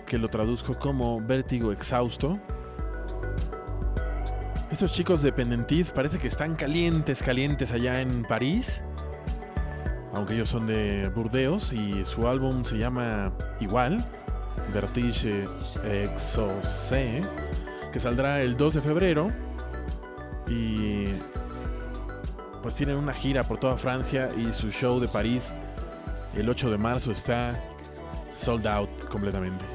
[0.08, 2.40] que lo traduzco como vértigo exhausto.
[4.72, 8.82] Estos chicos de Pendentif parece que están calientes, calientes allá en París,
[10.14, 14.06] aunque ellos son de Burdeos y su álbum se llama igual,
[14.74, 15.50] Vertige
[15.84, 17.24] exaucé,
[17.92, 19.34] que saldrá el 2 de febrero
[20.48, 21.08] y
[22.62, 25.54] pues tienen una gira por toda Francia y su show de París
[26.36, 27.60] el 8 de marzo está
[28.36, 29.66] sold out completamente.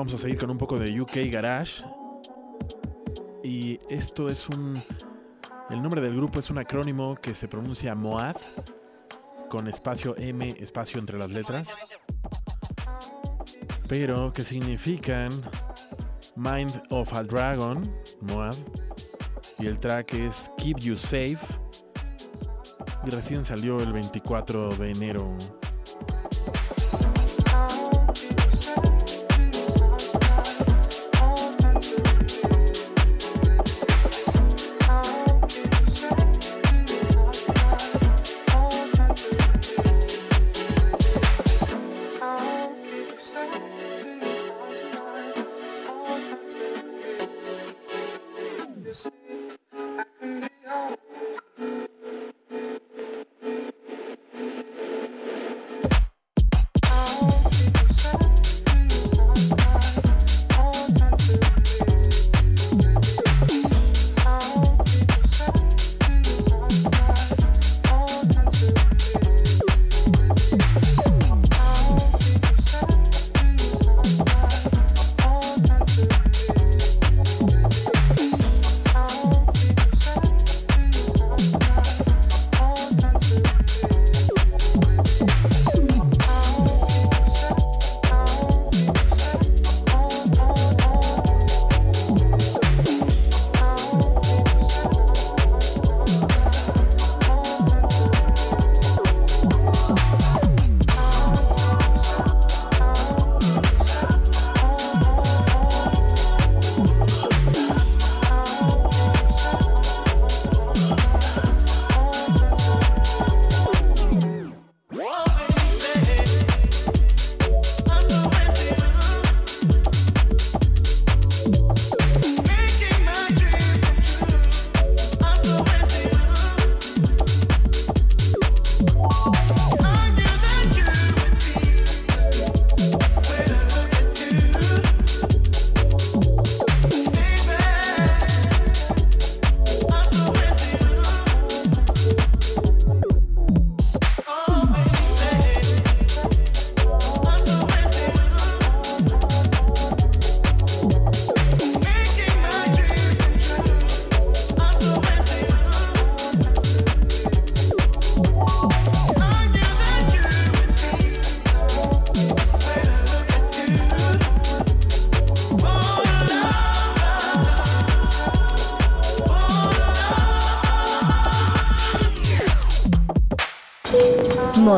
[0.00, 1.84] Vamos a seguir con un poco de UK Garage.
[3.44, 4.72] Y esto es un...
[5.68, 8.36] El nombre del grupo es un acrónimo que se pronuncia MOAD,
[9.50, 11.68] con espacio M, espacio entre las letras.
[13.90, 15.28] Pero que significan
[16.34, 17.82] Mind of a Dragon,
[18.22, 18.56] MOAD.
[19.58, 21.40] Y el track es Keep You Safe.
[23.04, 25.36] Y recién salió el 24 de enero.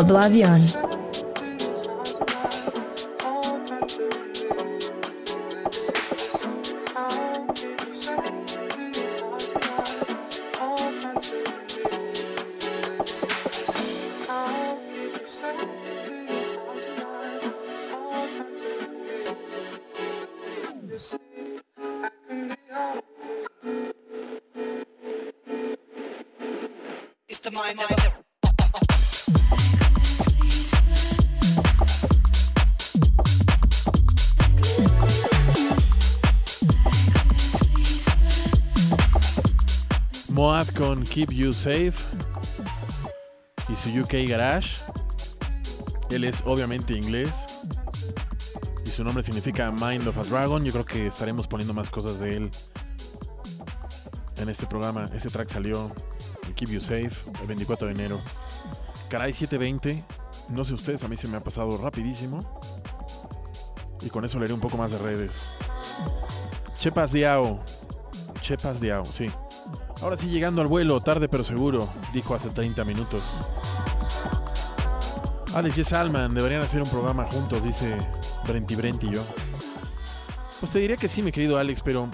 [0.02, 0.81] Modo
[41.12, 41.92] Keep You Safe
[43.68, 44.80] y su UK Garage.
[46.08, 47.44] Él es obviamente inglés
[48.86, 50.64] y su nombre significa Mind of a Dragon.
[50.64, 52.50] Yo creo que estaremos poniendo más cosas de él
[54.38, 55.10] en este programa.
[55.14, 55.92] Este track salió
[56.46, 58.18] en Keep You Safe el 24 de enero.
[59.10, 60.02] Caray 720.
[60.48, 62.58] No sé ustedes, a mí se me ha pasado rapidísimo.
[64.00, 65.30] Y con eso leeré un poco más de redes.
[66.78, 67.60] Chepas Diao.
[68.40, 69.30] Chepas Diao, sí.
[70.02, 73.22] Ahora sí llegando al vuelo, tarde pero seguro, dijo hace 30 minutos.
[75.54, 77.96] Alex y Salman deberían hacer un programa juntos, dice
[78.46, 79.22] Brenti Brent y yo.
[80.60, 82.08] Pues te diría que sí, mi querido Alex, pero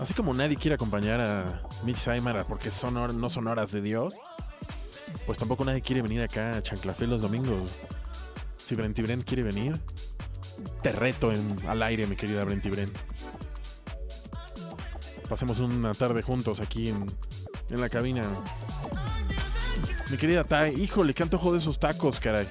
[0.00, 4.14] así como nadie quiere acompañar a Mitch Symara porque son no son horas de Dios,
[5.24, 7.70] pues tampoco nadie quiere venir acá a Chanclafé los domingos.
[8.58, 9.80] Si Brenti Brent quiere venir,
[10.82, 12.94] te reto en- al aire, mi querida Brenti Brent.
[15.28, 17.06] Pasemos una tarde juntos aquí en,
[17.68, 18.22] la cabina.
[20.10, 22.48] Mi querida Tai, híjole, qué antojo de esos tacos, caray.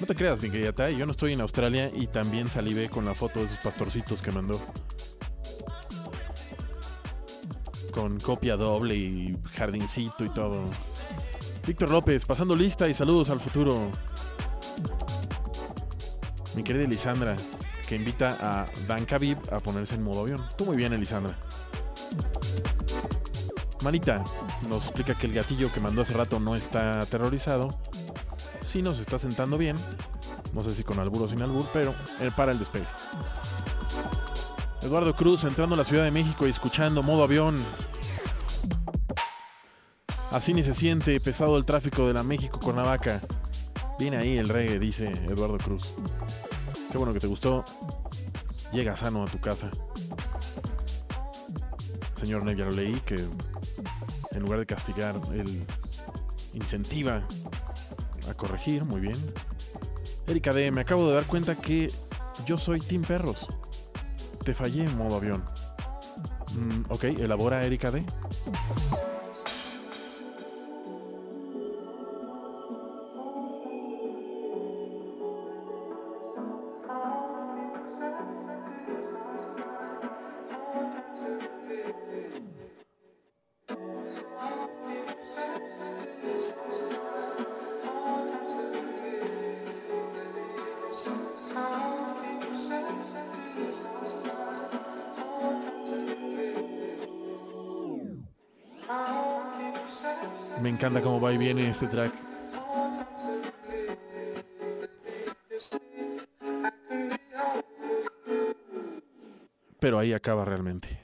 [0.00, 3.04] No te creas, mi querida Tai, yo no estoy en Australia y también salivé con
[3.04, 4.60] la foto de esos pastorcitos que mandó.
[7.92, 10.64] Con copia doble y jardincito y todo.
[11.64, 13.90] Víctor López, pasando lista y saludos al futuro.
[16.56, 17.36] Mi querida Elisandra,
[17.88, 20.44] que invita a Dan Khabib a ponerse en modo avión.
[20.58, 21.38] Tú muy bien, Elisandra.
[23.82, 24.24] Manita
[24.68, 27.78] nos explica que el gatillo que mandó hace rato no está aterrorizado.
[28.66, 29.76] Sí nos está sentando bien.
[30.54, 32.86] No sé si con albur o sin albur, pero él para el despegue.
[34.82, 37.56] Eduardo Cruz entrando a la Ciudad de México y escuchando modo avión.
[40.30, 43.20] Así ni se siente pesado el tráfico de la México Cuernavaca.
[43.98, 45.94] Viene ahí el reggae, dice Eduardo Cruz.
[46.90, 47.64] Qué bueno que te gustó.
[48.72, 49.70] Llega sano a tu casa.
[52.24, 55.62] Señor ya lo leí, que en lugar de castigar, él
[56.54, 57.22] incentiva
[58.26, 58.82] a corregir.
[58.86, 59.16] Muy bien.
[60.26, 61.92] Erika D, me acabo de dar cuenta que
[62.46, 63.46] yo soy Team Perros.
[64.42, 65.44] Te fallé en modo avión.
[66.54, 68.02] Mm, ok, elabora Erika D.
[101.74, 102.12] este track.
[109.80, 111.00] Pero ahí acaba realmente.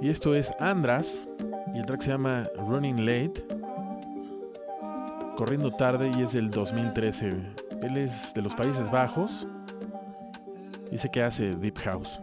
[0.00, 1.28] Y esto es Andras.
[1.72, 3.46] Y el track se llama Running Late.
[5.36, 7.28] Corriendo tarde y es del 2013.
[7.82, 9.46] Él es de los Países Bajos.
[10.90, 12.18] Dice que hace Deep House.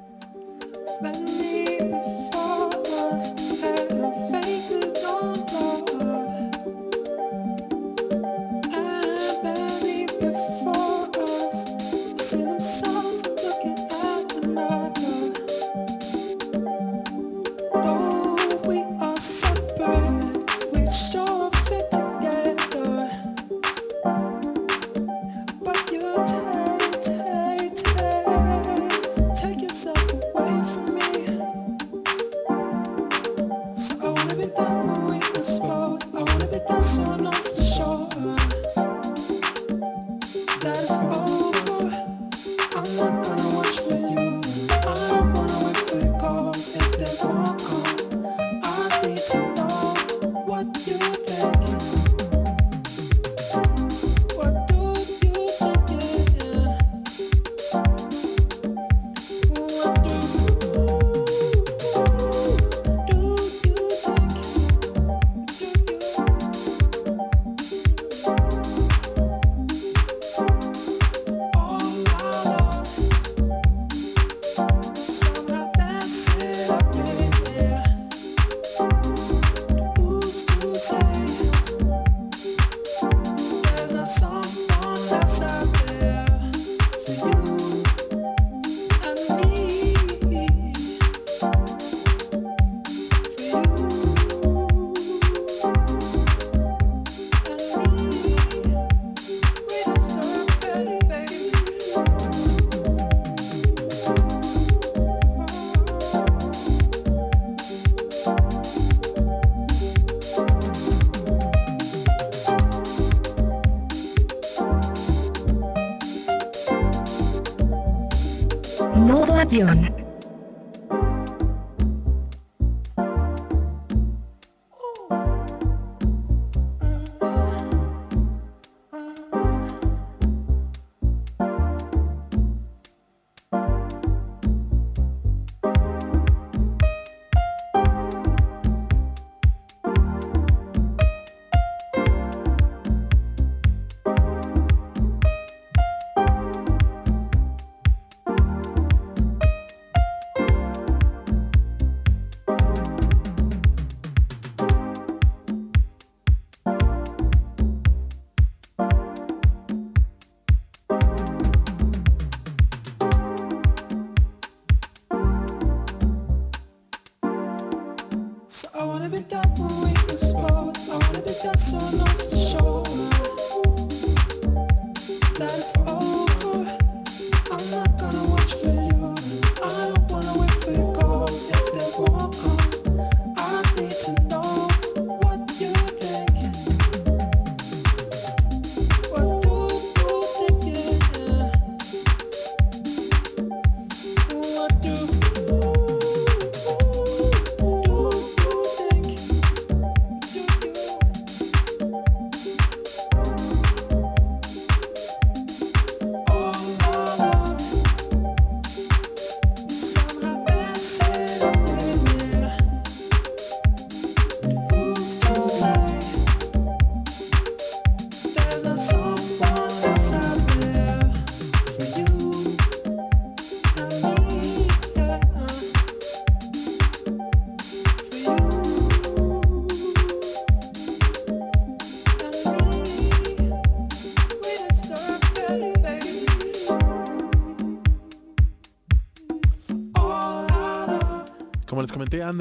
[119.07, 120.00] Modo avión.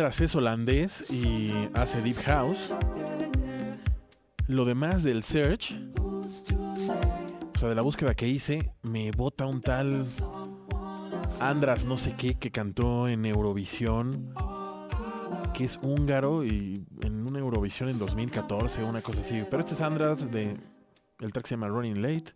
[0.01, 2.71] Andras es holandés y hace Deep House.
[4.47, 10.03] Lo demás del search, o sea, de la búsqueda que hice, me bota un tal
[11.43, 14.33] Andras no sé qué que cantó en Eurovisión,
[15.53, 19.45] que es húngaro y en una Eurovisión en 2014, una cosa así.
[19.51, 20.57] Pero este es Andras de
[21.19, 22.35] el track se llama Running Late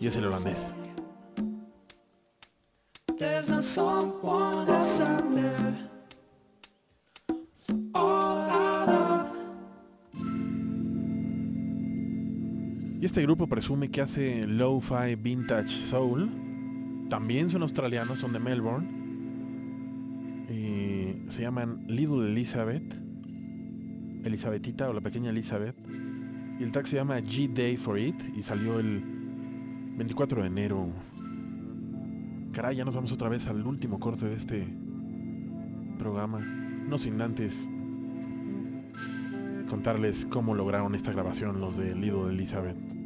[0.00, 0.68] y es el holandés.
[13.02, 16.30] Y este grupo presume que hace lo-fi vintage soul.
[17.10, 18.86] También son australianos, son de Melbourne.
[20.48, 22.94] Y se llaman Little Elizabeth.
[24.22, 25.74] Elizabetita o la pequeña Elizabeth.
[26.60, 29.02] Y el track se llama G-Day for It y salió el
[29.96, 30.88] 24 de enero.
[32.52, 34.64] Caray, ya nos vamos otra vez al último corte de este
[35.98, 36.38] programa.
[36.38, 37.68] No sin antes
[39.72, 43.01] contarles cómo lograron esta grabación los de Little Elizabeth.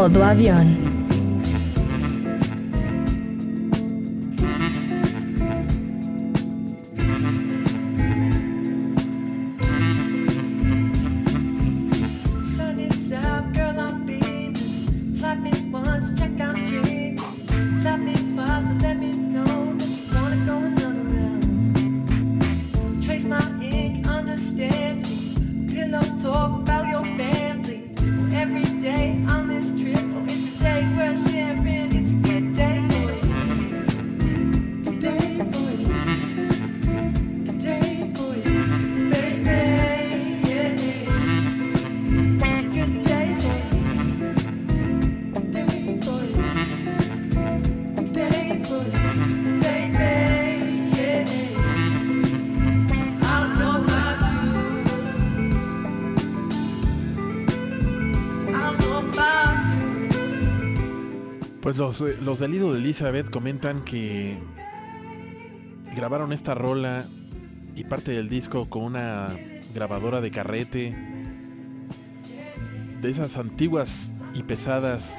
[0.00, 0.79] Modo avión.
[61.80, 64.38] Los, eh, los del de Elizabeth comentan que
[65.96, 67.06] grabaron esta rola
[67.74, 69.30] y parte del disco con una
[69.74, 70.94] grabadora de carrete
[73.00, 75.16] de esas antiguas y pesadas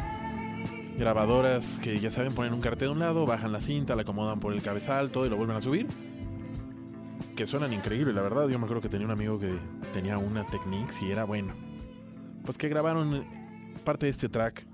[1.00, 4.40] grabadoras que ya saben ponen un carrete de un lado, bajan la cinta, la acomodan
[4.40, 5.88] por el cabezal, todo y lo vuelven a subir.
[7.36, 8.48] Que suenan increíbles, la verdad.
[8.48, 9.58] Yo me acuerdo que tenía un amigo que
[9.94, 11.56] tenía una Technics y era bueno.
[12.46, 13.26] Pues que grabaron
[13.84, 14.68] parte de este track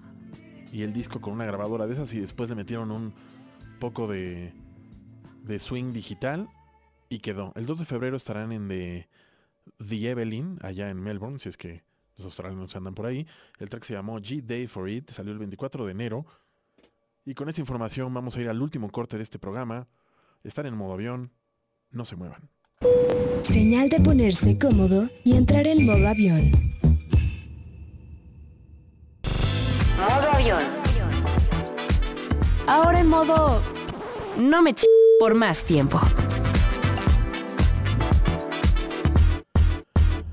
[0.77, 3.11] y el disco con una grabadora de esas y después le metieron un
[3.79, 4.53] poco de,
[5.41, 6.49] de swing digital
[7.09, 7.51] y quedó.
[7.55, 9.09] El 2 de febrero estarán en The,
[9.79, 11.81] The Evelyn, allá en Melbourne, si es que
[12.15, 13.25] los australianos andan por ahí.
[13.57, 16.27] El track se llamó G-Day for It, salió el 24 de enero.
[17.25, 19.87] Y con esta información vamos a ir al último corte de este programa.
[20.43, 21.31] Están en modo avión,
[21.89, 22.51] no se muevan.
[23.41, 26.51] Señal de ponerse cómodo y entrar en modo avión.
[32.67, 33.61] Ahora en modo...
[34.37, 34.83] No me ch...
[35.21, 36.01] por más tiempo.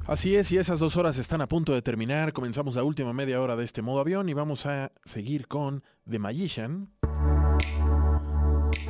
[0.07, 2.33] Así es, y esas dos horas están a punto de terminar.
[2.33, 6.19] Comenzamos la última media hora de este modo avión y vamos a seguir con The
[6.19, 6.91] Magician.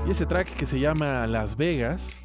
[0.07, 2.17] Y ese track que se llama Las Vegas.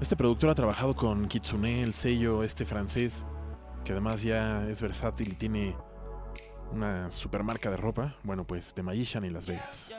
[0.00, 3.24] Este productor ha trabajado con Kitsune, el sello este francés,
[3.84, 5.76] que además ya es versátil y tiene
[6.72, 8.14] una super marca de ropa.
[8.22, 9.92] Bueno, pues The Magician y Las Vegas.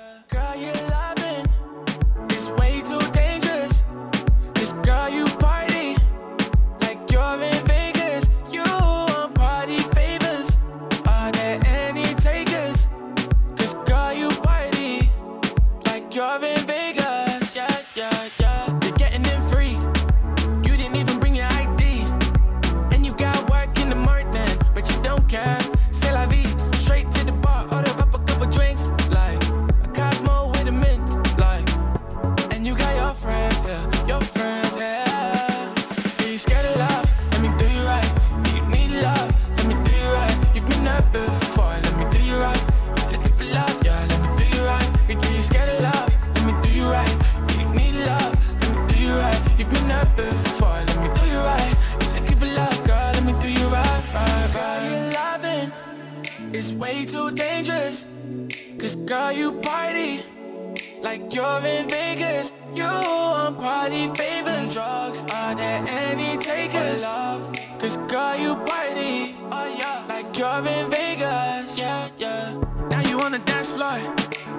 [61.36, 62.54] You're in Vegas.
[62.74, 64.74] You want party favors.
[64.74, 67.02] Drugs, are there any takers?
[67.02, 69.36] Love, Cause girl, you party.
[69.52, 71.78] Oh yeah, like you're in Vegas.
[71.78, 72.58] Yeah, yeah.
[72.90, 74.00] Now you on the dance floor.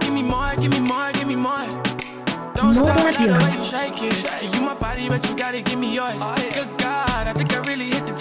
[0.00, 1.66] Give me more, give me more, give me more.
[2.54, 4.24] Don't stop, love the way you shake it.
[4.24, 6.20] Yeah, you my body, but you gotta give me yours.
[6.20, 8.12] Oh, Good God, I think I really hit the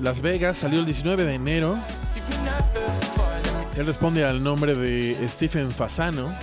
[0.00, 1.78] Las Vegas, salió el 19 de enero.
[3.76, 6.34] Él responde al nombre de Stephen Fasano,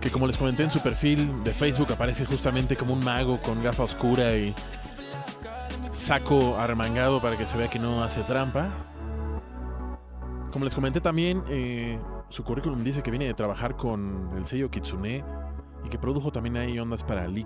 [0.00, 3.62] que como les comenté en su perfil de Facebook aparece justamente como un mago con
[3.62, 4.54] gafa oscura y
[5.92, 8.70] saco armangado para que se vea que no hace trampa.
[10.50, 14.70] Como les comenté también, eh, su currículum dice que viene de trabajar con el sello
[14.70, 15.22] Kitsune
[15.84, 17.44] y que produjo también ahí ondas para Lee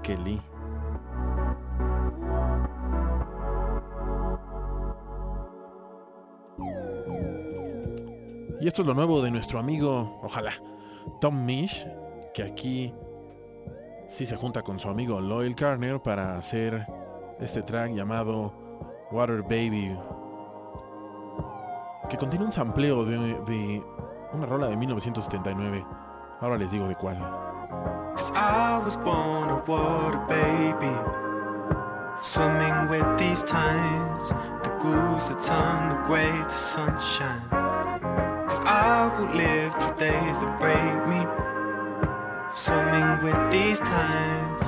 [8.63, 10.53] Y esto es lo nuevo de nuestro amigo, ojalá,
[11.21, 11.85] Tom Mish,
[12.33, 12.95] que aquí
[14.07, 16.87] sí se junta con su amigo Loyal Carner para hacer
[17.41, 18.53] este track llamado
[19.11, 19.99] Water Baby,
[22.09, 23.83] que contiene un sampleo de,
[24.33, 25.85] una rola de 1979.
[26.41, 27.19] Ahora les digo de cuál.
[38.53, 41.25] Cause I will live through days that break me.
[42.55, 44.62] Swimming with these times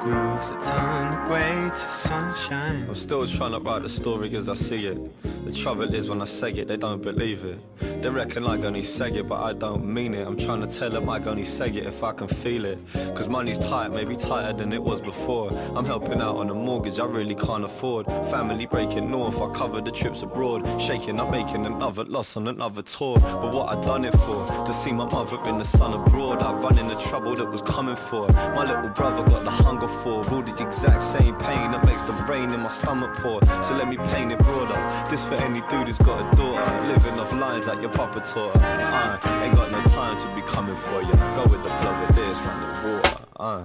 [0.00, 4.48] grooves that turn the gray to sunshine I'm still trying to write the story as
[4.48, 4.98] I see it.
[5.44, 7.58] The trouble is when I say it, they don't believe it.
[8.02, 10.26] They reckon I only say it, but I don't mean it.
[10.26, 12.78] I'm trying to tell them I only say it if I can feel it.
[13.14, 15.52] Cause money's tight, maybe tighter than it was before.
[15.74, 18.06] I'm helping out on a mortgage I really can't afford.
[18.30, 20.80] Family breaking north, I cover the trips abroad.
[20.80, 23.18] Shaking, I'm making another loss on another tour.
[23.20, 24.64] But what I done it for?
[24.64, 26.42] To see my mother in the sun abroad.
[26.42, 28.28] I run in the trouble that was coming for.
[28.28, 30.24] My little brother got the hunger for.
[30.32, 33.40] All the exact same pain that makes the rain in my stomach pour.
[33.62, 34.78] So let me paint it broader.
[35.10, 36.86] This for any dude who's got a daughter.
[36.86, 39.20] Living off lines like your papa taught her.
[39.22, 41.12] I ain't got no time to be coming for you.
[41.34, 43.16] Go with the flow with this, run the water.
[43.36, 43.64] Uh.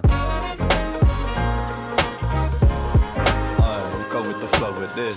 [3.58, 5.16] Uh, go with the flow with this.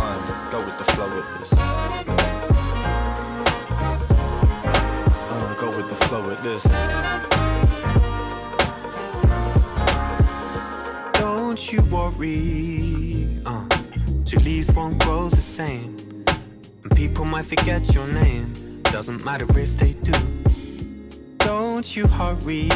[0.00, 1.52] Uh, go with the flow with this.
[5.30, 7.37] Uh, go with the flow with this.
[11.58, 13.66] Don't you worry, uh,
[14.24, 15.96] two leaves won't grow the same.
[16.84, 20.12] And people might forget your name, doesn't matter if they do.
[21.38, 22.68] Don't you hurry,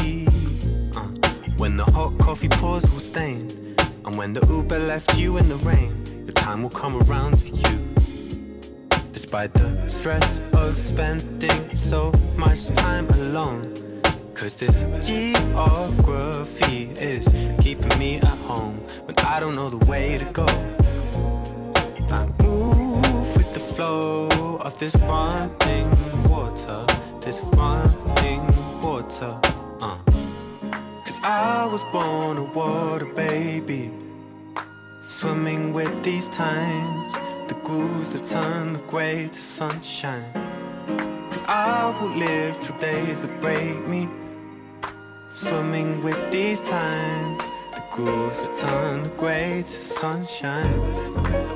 [0.97, 1.07] uh,
[1.55, 3.73] when the hot coffee pours will stain.
[4.03, 7.51] And when the Uber left you in the rain, your time will come around to
[7.51, 7.95] you.
[9.13, 13.82] Despite the stress of spending so much time alone.
[14.35, 17.25] Cause this geography is
[17.61, 20.45] keeping me at home when I don't know the way to go.
[22.09, 25.89] I move with the flow of this running
[26.29, 26.85] water,
[27.21, 28.45] this running
[28.81, 29.39] water.
[29.79, 29.97] Uh.
[31.05, 33.91] Cause I was born a water baby,
[35.01, 37.13] swimming with these times,
[37.47, 40.25] the grooves that turn the gray to sunshine.
[41.31, 44.09] Cause I will live through days that break me.
[45.35, 47.41] Swimming with these times,
[47.73, 51.52] the grooves that turn the gray to sunshine.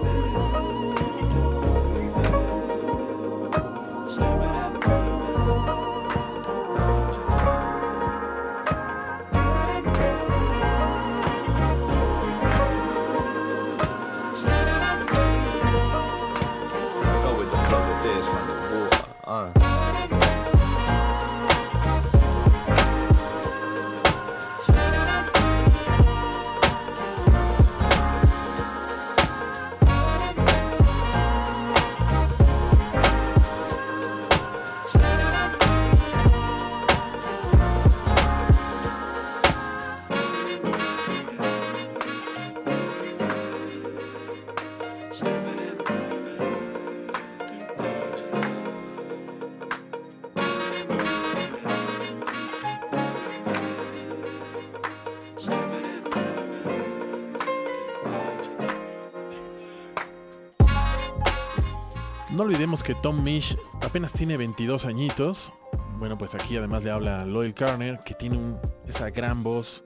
[62.47, 65.51] Olvidemos que Tom Misch apenas tiene 22 añitos.
[65.99, 68.55] Bueno, pues aquí además le habla Loyal Carner, que tiene
[68.87, 69.83] esa gran voz.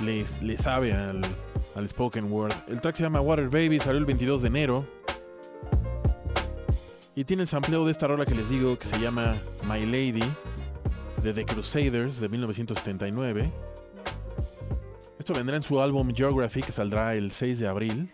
[0.00, 1.20] Le, le sabe al,
[1.76, 2.52] al spoken word.
[2.66, 4.86] El track se llama Water Baby, salió el 22 de enero.
[7.14, 10.24] Y tiene el sampleo de esta rola que les digo, que se llama My Lady,
[11.22, 13.52] de The Crusaders, de 1979.
[15.20, 18.10] Esto vendrá en su álbum Geography, que saldrá el 6 de abril.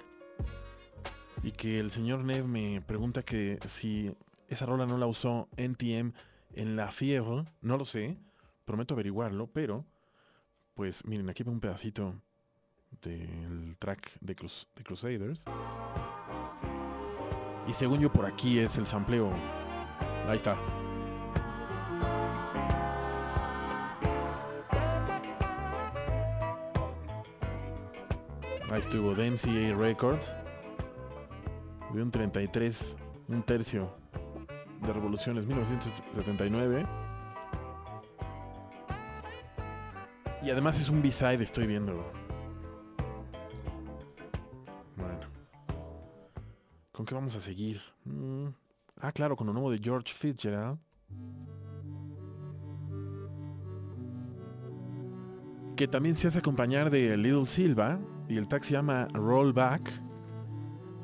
[1.43, 4.12] Y que el señor Nev me pregunta que si
[4.48, 6.12] esa rola no la usó NTM
[6.55, 7.44] en La Fièvre.
[7.60, 8.19] No lo sé,
[8.65, 9.85] prometo averiguarlo, pero
[10.74, 12.15] pues miren, aquí veo un pedacito
[13.02, 14.35] del track de
[14.85, 15.44] Crusaders.
[17.66, 19.32] Y según yo por aquí es el sampleo.
[20.27, 20.59] Ahí está.
[28.70, 30.32] Ahí estuvo de MCA Records
[31.93, 32.97] de un 33,
[33.28, 33.94] un tercio
[34.82, 36.86] de revoluciones, 1979.
[40.43, 42.12] Y además es un B-side, estoy viendo.
[44.97, 45.27] Bueno.
[46.93, 47.81] ¿Con qué vamos a seguir?
[48.05, 48.48] Mm.
[49.01, 50.78] Ah, claro, con lo nuevo de George Fitzgerald.
[55.77, 57.98] Que también se hace acompañar de Little Silva.
[58.28, 60.08] Y el tag se llama Rollback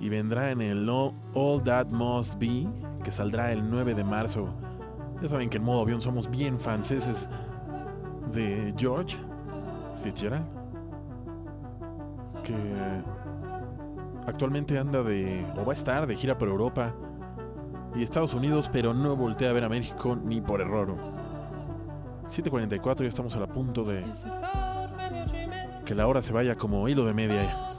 [0.04, 2.68] y vendrá en el All That Must Be
[3.02, 4.52] que saldrá el 9 de marzo.
[5.22, 7.26] Ya saben que en modo avión somos bien franceses
[8.30, 9.16] de George
[10.02, 10.44] Fitzgerald
[12.42, 12.54] que
[14.26, 16.94] actualmente anda de o va a estar de gira por Europa
[17.96, 20.98] y Estados Unidos, pero no voltea a ver a México ni por error.
[22.26, 24.04] 7.44, ya estamos a la punto de
[25.86, 27.73] que la hora se vaya como hilo de media.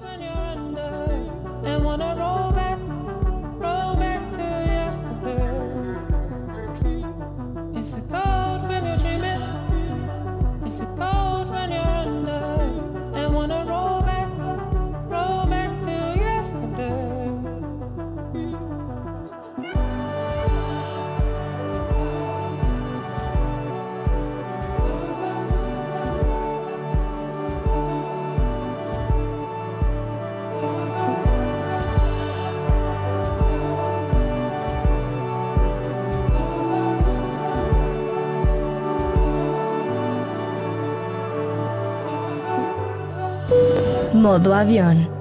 [44.26, 45.15] Modo avión.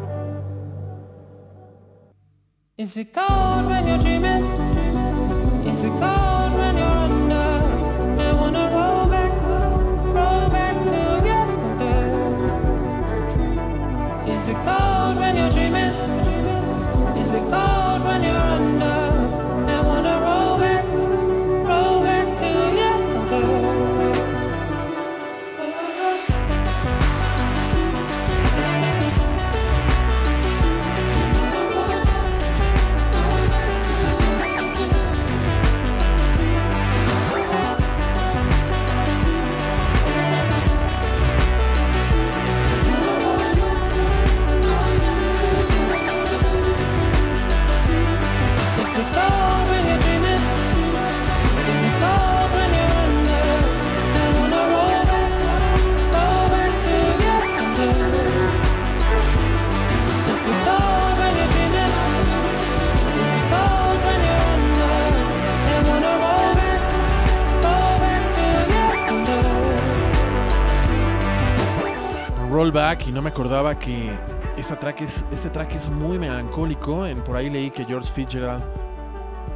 [73.35, 74.16] Acordaba que
[74.56, 77.05] esta track es, este track es muy melancólico.
[77.05, 78.62] En, por ahí leí que George Fitzgerald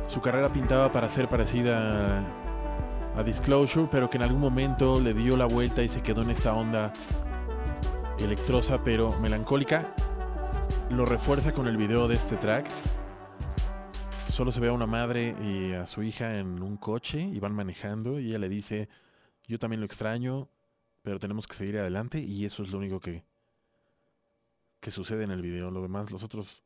[0.09, 2.19] su carrera pintaba para ser parecida
[3.15, 6.23] a, a Disclosure, pero que en algún momento le dio la vuelta y se quedó
[6.23, 6.93] en esta onda
[8.19, 9.95] electrosa pero melancólica.
[10.91, 12.69] Lo refuerza con el video de este track.
[14.27, 17.53] Solo se ve a una madre y a su hija en un coche y van
[17.53, 18.89] manejando y ella le dice,
[19.47, 20.49] yo también lo extraño,
[21.03, 23.23] pero tenemos que seguir adelante y eso es lo único que,
[24.81, 25.71] que sucede en el video.
[25.71, 26.63] Lo demás, los otros,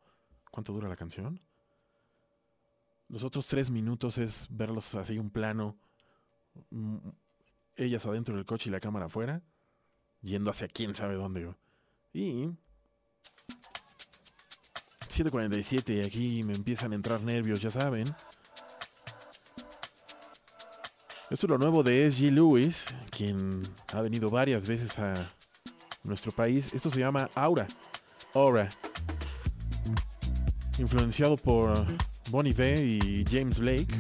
[0.50, 1.40] ¿cuánto dura la canción?
[3.08, 5.76] Los otros tres minutos es verlos así un plano,
[6.70, 6.96] mm,
[7.76, 9.42] ellas adentro del coche y la cámara afuera,
[10.22, 11.54] yendo hacia quién sabe dónde.
[12.12, 12.46] Y
[15.08, 18.06] 7.47 y aquí me empiezan a entrar nervios, ya saben.
[21.28, 22.30] Esto es lo nuevo de S.G.
[22.30, 23.62] Lewis, quien
[23.92, 25.14] ha venido varias veces a
[26.04, 26.72] nuestro país.
[26.74, 27.66] Esto se llama Aura.
[28.34, 28.68] Aura.
[30.78, 31.72] Influenciado por
[32.30, 33.94] Bonnie V y James Blake.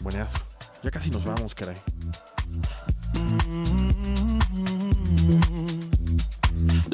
[0.00, 0.38] Buenazo.
[0.82, 1.76] Ya casi nos vamos, caray.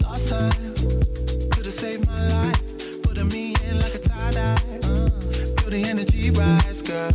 [0.00, 0.50] Lost time,
[1.50, 3.02] could have saved my life.
[3.02, 4.56] Putting me in like a tie dye.
[5.60, 7.12] Feel the energy rise, girl.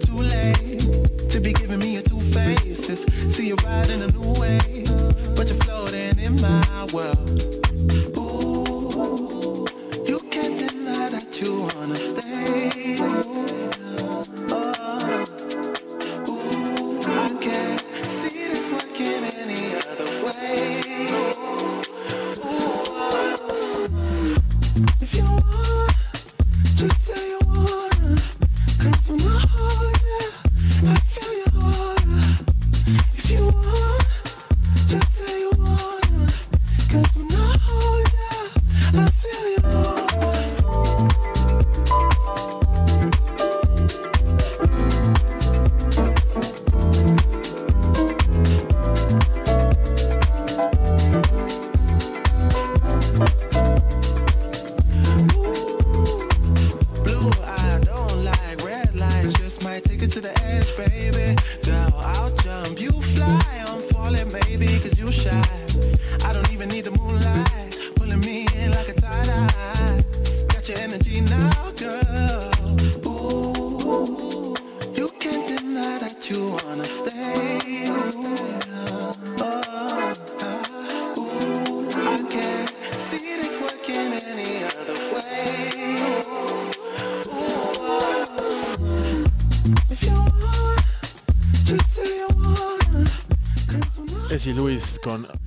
[0.00, 2.15] Too late to be giving me a two
[2.86, 3.34] faces.
[3.34, 7.42] See you riding in a new wave, but you're floating in my world.
[8.18, 9.66] Ooh,
[10.06, 12.15] you can't deny that you wanna stay.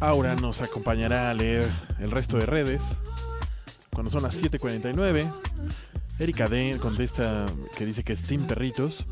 [0.10, 1.69] Aura nos acompañará a leer
[1.99, 2.81] el resto de redes.
[3.91, 5.31] Cuando son las 7.49,
[6.18, 7.45] Erika D contesta
[7.77, 9.06] que dice que es Team Perritos.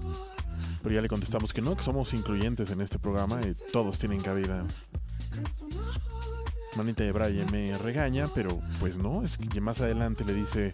[0.82, 4.19] Pero ya le contestamos que no, que somos incluyentes en este programa y todos tienen
[4.19, 4.65] cabida.
[6.76, 10.74] Manita de Brian me regaña, pero pues no, es que más adelante le dice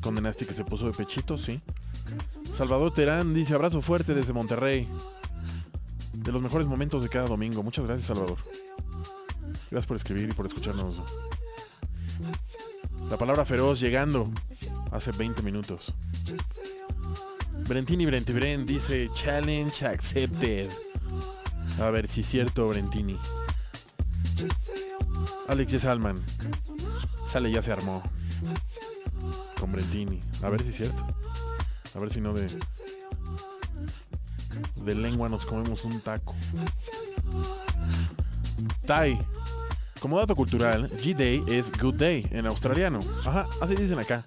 [0.00, 1.60] condenaste que se puso de pechito, sí.
[2.54, 4.88] Salvador Terán dice abrazo fuerte desde Monterrey.
[6.14, 7.62] De los mejores momentos de cada domingo.
[7.62, 8.38] Muchas gracias, Salvador.
[9.70, 11.00] Gracias por escribir y por escucharnos.
[13.08, 14.28] La palabra feroz llegando
[14.90, 15.94] hace 20 minutos.
[17.68, 20.70] Brentini Brentibren dice Challenge accepted.
[21.80, 23.16] A ver si es cierto, Brentini.
[25.46, 26.20] Alex Yesalman.
[27.24, 28.02] Sale ya se armó.
[29.58, 30.18] Con Brentini.
[30.42, 31.06] A ver si es cierto.
[31.94, 32.48] A ver si no de.
[34.84, 36.34] De lengua nos comemos un taco.
[38.84, 39.16] Tai.
[40.00, 43.00] Como dato cultural, G-Day es Good Day en australiano.
[43.24, 44.24] Ajá, así dicen acá.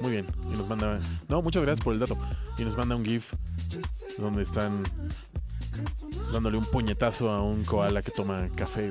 [0.00, 0.26] Muy bien.
[0.52, 1.00] Y nos manda.
[1.28, 2.16] No, muchas gracias por el dato.
[2.58, 3.32] Y nos manda un GIF
[4.18, 4.82] donde están
[6.32, 8.88] dándole un puñetazo a un koala que toma café.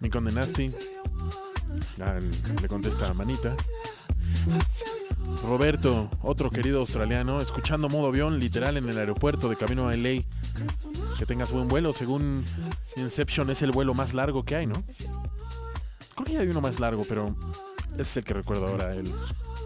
[0.00, 0.72] Mi condenasti.
[2.00, 2.18] Ah,
[2.60, 3.54] le contesta a Manita.
[5.44, 10.22] Roberto, otro querido australiano, escuchando modo avión literal en el aeropuerto de camino a LA.
[11.18, 11.92] Que tengas buen vuelo.
[11.92, 12.44] Según
[12.96, 14.82] Inception es el vuelo más largo que hay, ¿no?
[16.14, 17.34] Creo que ya hay uno más largo, pero
[17.94, 18.94] ese es el que recuerdo ahora.
[18.94, 19.12] El,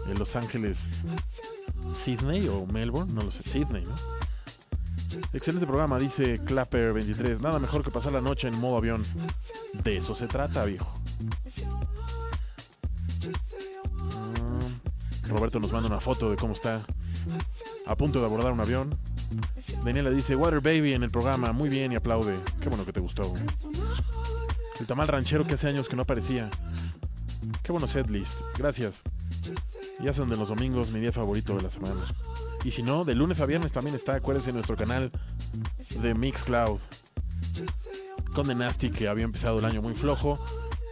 [0.09, 0.89] el Los Ángeles,
[1.95, 3.43] Sydney o Melbourne, no lo sé.
[3.43, 3.95] Sydney, ¿no?
[5.33, 7.39] Excelente programa, dice Clapper23.
[7.39, 9.03] Nada mejor que pasar la noche en modo avión.
[9.83, 10.91] De eso se trata, viejo.
[15.27, 16.85] Roberto nos manda una foto de cómo está
[17.85, 18.97] a punto de abordar un avión.
[19.83, 22.37] Daniela dice Water Baby en el programa, muy bien y aplaude.
[22.61, 23.33] Qué bueno que te gustó.
[24.79, 26.49] El tamal ranchero que hace años que no aparecía.
[27.63, 29.03] Qué bueno setlist, gracias.
[30.01, 32.01] Ya son de los domingos mi día favorito de la semana.
[32.63, 35.11] Y si no, de lunes a viernes también está, acuérdense, en nuestro canal
[36.01, 36.79] de Mixcloud.
[38.33, 40.39] Con The Nasty, que había empezado el año muy flojo,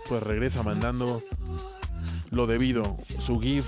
[0.07, 1.21] pues regresa mandando
[2.31, 3.67] lo debido, su GIF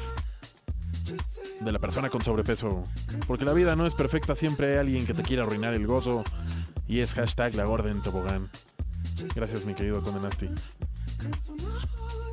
[1.60, 2.84] de la persona con sobrepeso.
[3.28, 6.24] Porque la vida no es perfecta, siempre hay alguien que te quiere arruinar el gozo.
[6.88, 8.50] Y es hashtag la gorda tobogán.
[9.34, 10.50] Gracias, mi querido Conde Nasty.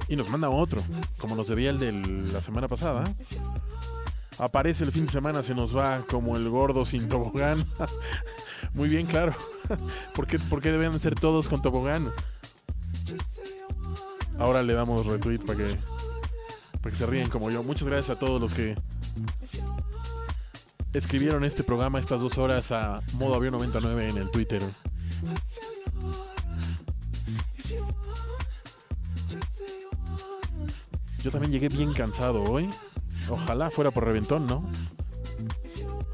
[0.08, 0.82] Y nos manda otro,
[1.18, 1.92] como nos debía el de
[2.32, 3.04] la semana pasada.
[4.38, 7.66] Aparece el fin de semana, se nos va como el gordo sin tobogán.
[8.74, 9.34] Muy bien, claro.
[10.14, 12.10] ¿Por qué, por qué deben ser todos con tobogán?
[14.38, 15.78] Ahora le damos retweet para que,
[16.80, 17.62] para que se ríen como yo.
[17.62, 18.74] Muchas gracias a todos los que
[20.92, 24.62] escribieron este programa estas dos horas a modo avión 99 en el Twitter.
[31.22, 32.68] Yo también llegué bien cansado hoy.
[33.28, 34.64] Ojalá fuera por reventón, ¿no?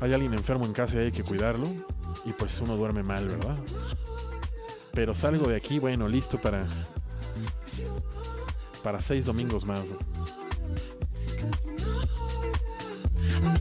[0.00, 1.66] Hay alguien enfermo en casa y hay que cuidarlo.
[2.24, 3.56] Y pues uno duerme mal, ¿verdad?
[4.92, 6.66] Pero salgo de aquí, bueno, listo para.
[8.82, 9.84] Para seis domingos más.
[13.38, 13.58] Ese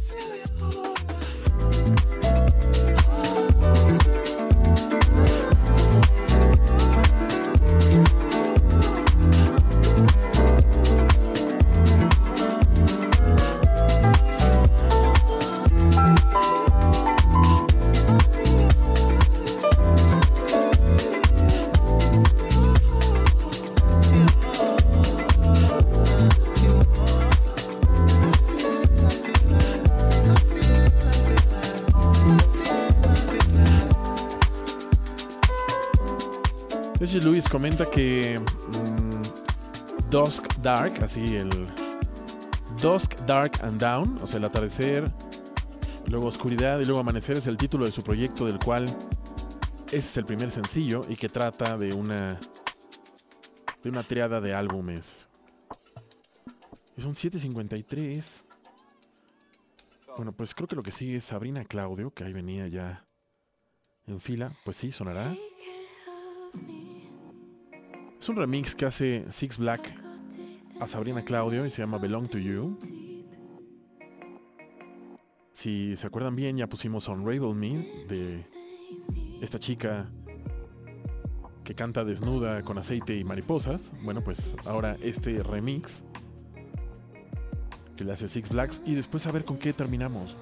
[37.52, 41.50] Comenta que mm, Dusk Dark, así el
[42.82, 45.12] Dusk Dark and Down, o sea, el atardecer,
[46.08, 48.86] luego oscuridad y luego amanecer es el título de su proyecto del cual
[49.92, 52.40] es el primer sencillo y que trata de una
[53.84, 55.28] de una triada de álbumes.
[56.98, 58.24] Y son 7.53.
[60.18, 63.06] Bueno, pues creo que lo que sigue es Sabrina Claudio, que ahí venía ya
[64.08, 64.52] en fila.
[64.66, 65.34] Pues sí, sonará.
[68.20, 69.94] Es un remix que hace Six Black
[70.80, 72.78] a Sabrina Claudio y se llama Belong to You.
[75.54, 77.70] Si se acuerdan bien, ya pusimos Unravel Me
[78.08, 78.46] de
[79.42, 80.10] esta chica
[81.64, 83.92] que canta desnuda con aceite y mariposas.
[84.04, 86.04] Bueno, pues ahora este remix
[87.96, 90.36] que le hace Six Blacks y después a ver con qué terminamos.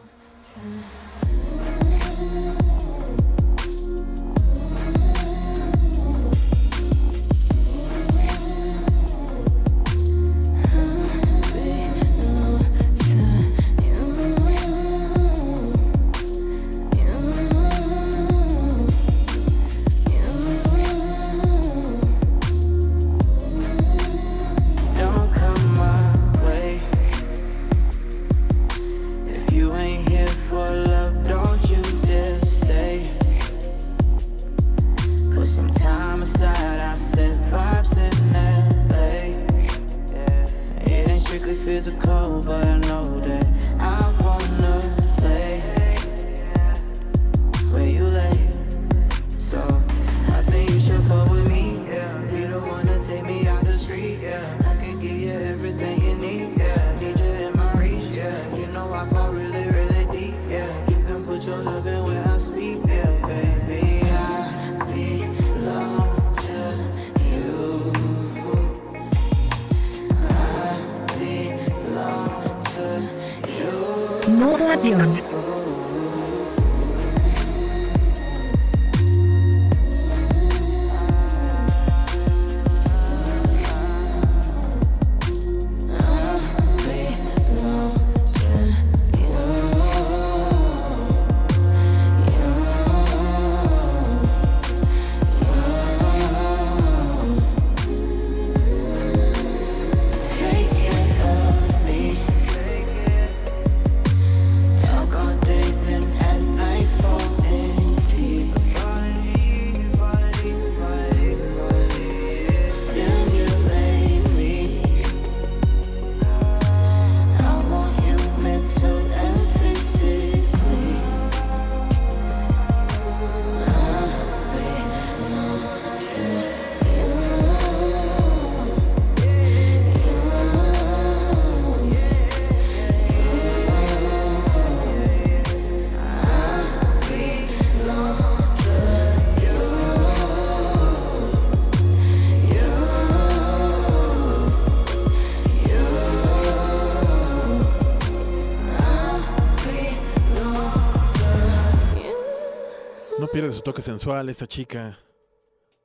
[153.46, 154.98] Pierde su toque sensual esta chica,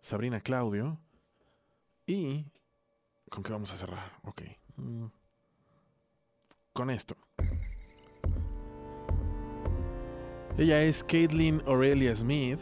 [0.00, 0.98] Sabrina Claudio.
[2.06, 2.46] Y...
[3.28, 4.18] ¿Con qué vamos a cerrar?
[4.22, 4.40] Ok.
[4.76, 5.04] Mm.
[6.72, 7.18] Con esto.
[10.56, 12.60] Ella es Caitlin Aurelia Smith.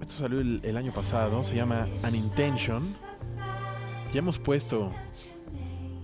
[0.00, 1.44] Esto salió el, el año pasado.
[1.44, 2.96] Se llama An Intention.
[4.12, 4.92] Ya hemos puesto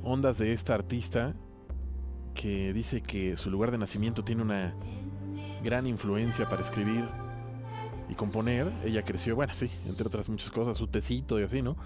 [0.05, 1.35] ondas de esta artista
[2.33, 4.73] que dice que su lugar de nacimiento tiene una
[5.63, 7.05] gran influencia para escribir
[8.09, 8.73] y componer.
[8.85, 11.77] Ella creció, bueno, sí, entre otras muchas cosas, su tecito y así, ¿no?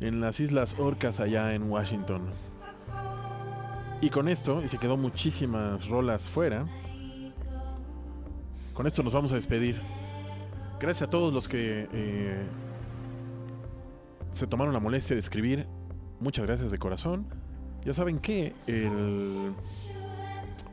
[0.00, 2.22] En las Islas Orcas allá en Washington.
[4.00, 6.66] Y con esto, y se quedó muchísimas rolas fuera,
[8.74, 9.80] con esto nos vamos a despedir.
[10.78, 12.46] Gracias a todos los que eh,
[14.34, 15.66] se tomaron la molestia de escribir.
[16.20, 17.26] Muchas gracias de corazón.
[17.86, 19.54] Ya saben que el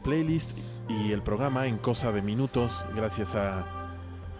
[0.03, 0.57] playlist
[0.89, 3.65] y el programa en cosa de minutos, gracias a,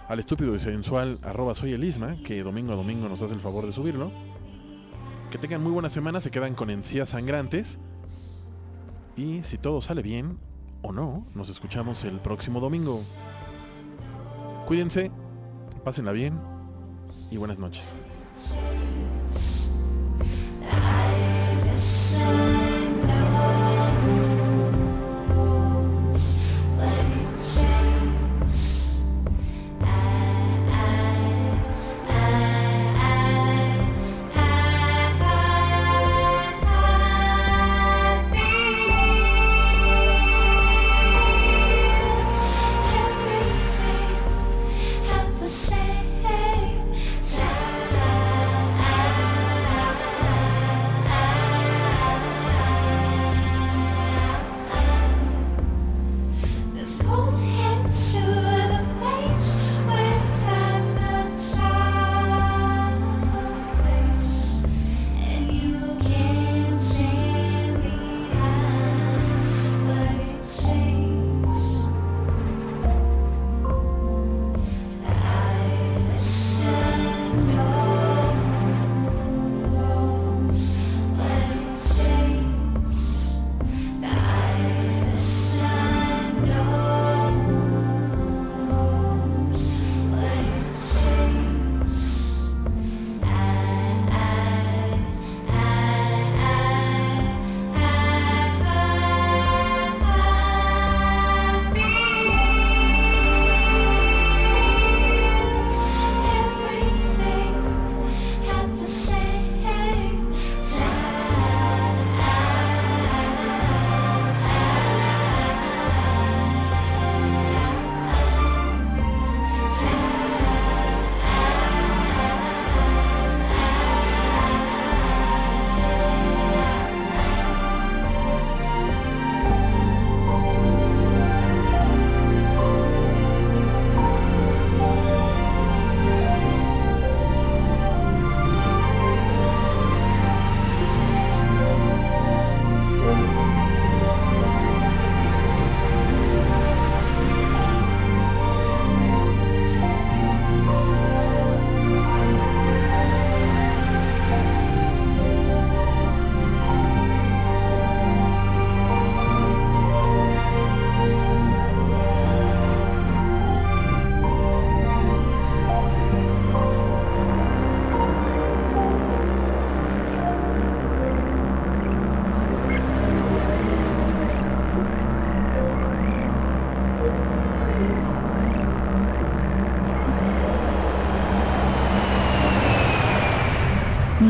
[0.07, 3.39] al estúpido y sensual arroba soy el Isma, que domingo a domingo nos hace el
[3.39, 4.11] favor de subirlo.
[5.31, 7.79] Que tengan muy buena semana, se quedan con encías sangrantes.
[9.15, 10.37] Y si todo sale bien,
[10.83, 12.99] o no, nos escuchamos el próximo domingo.
[14.67, 15.11] Cuídense,
[15.83, 16.39] pásenla bien
[17.31, 17.91] y buenas noches.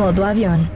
[0.03, 0.72] Modo avión.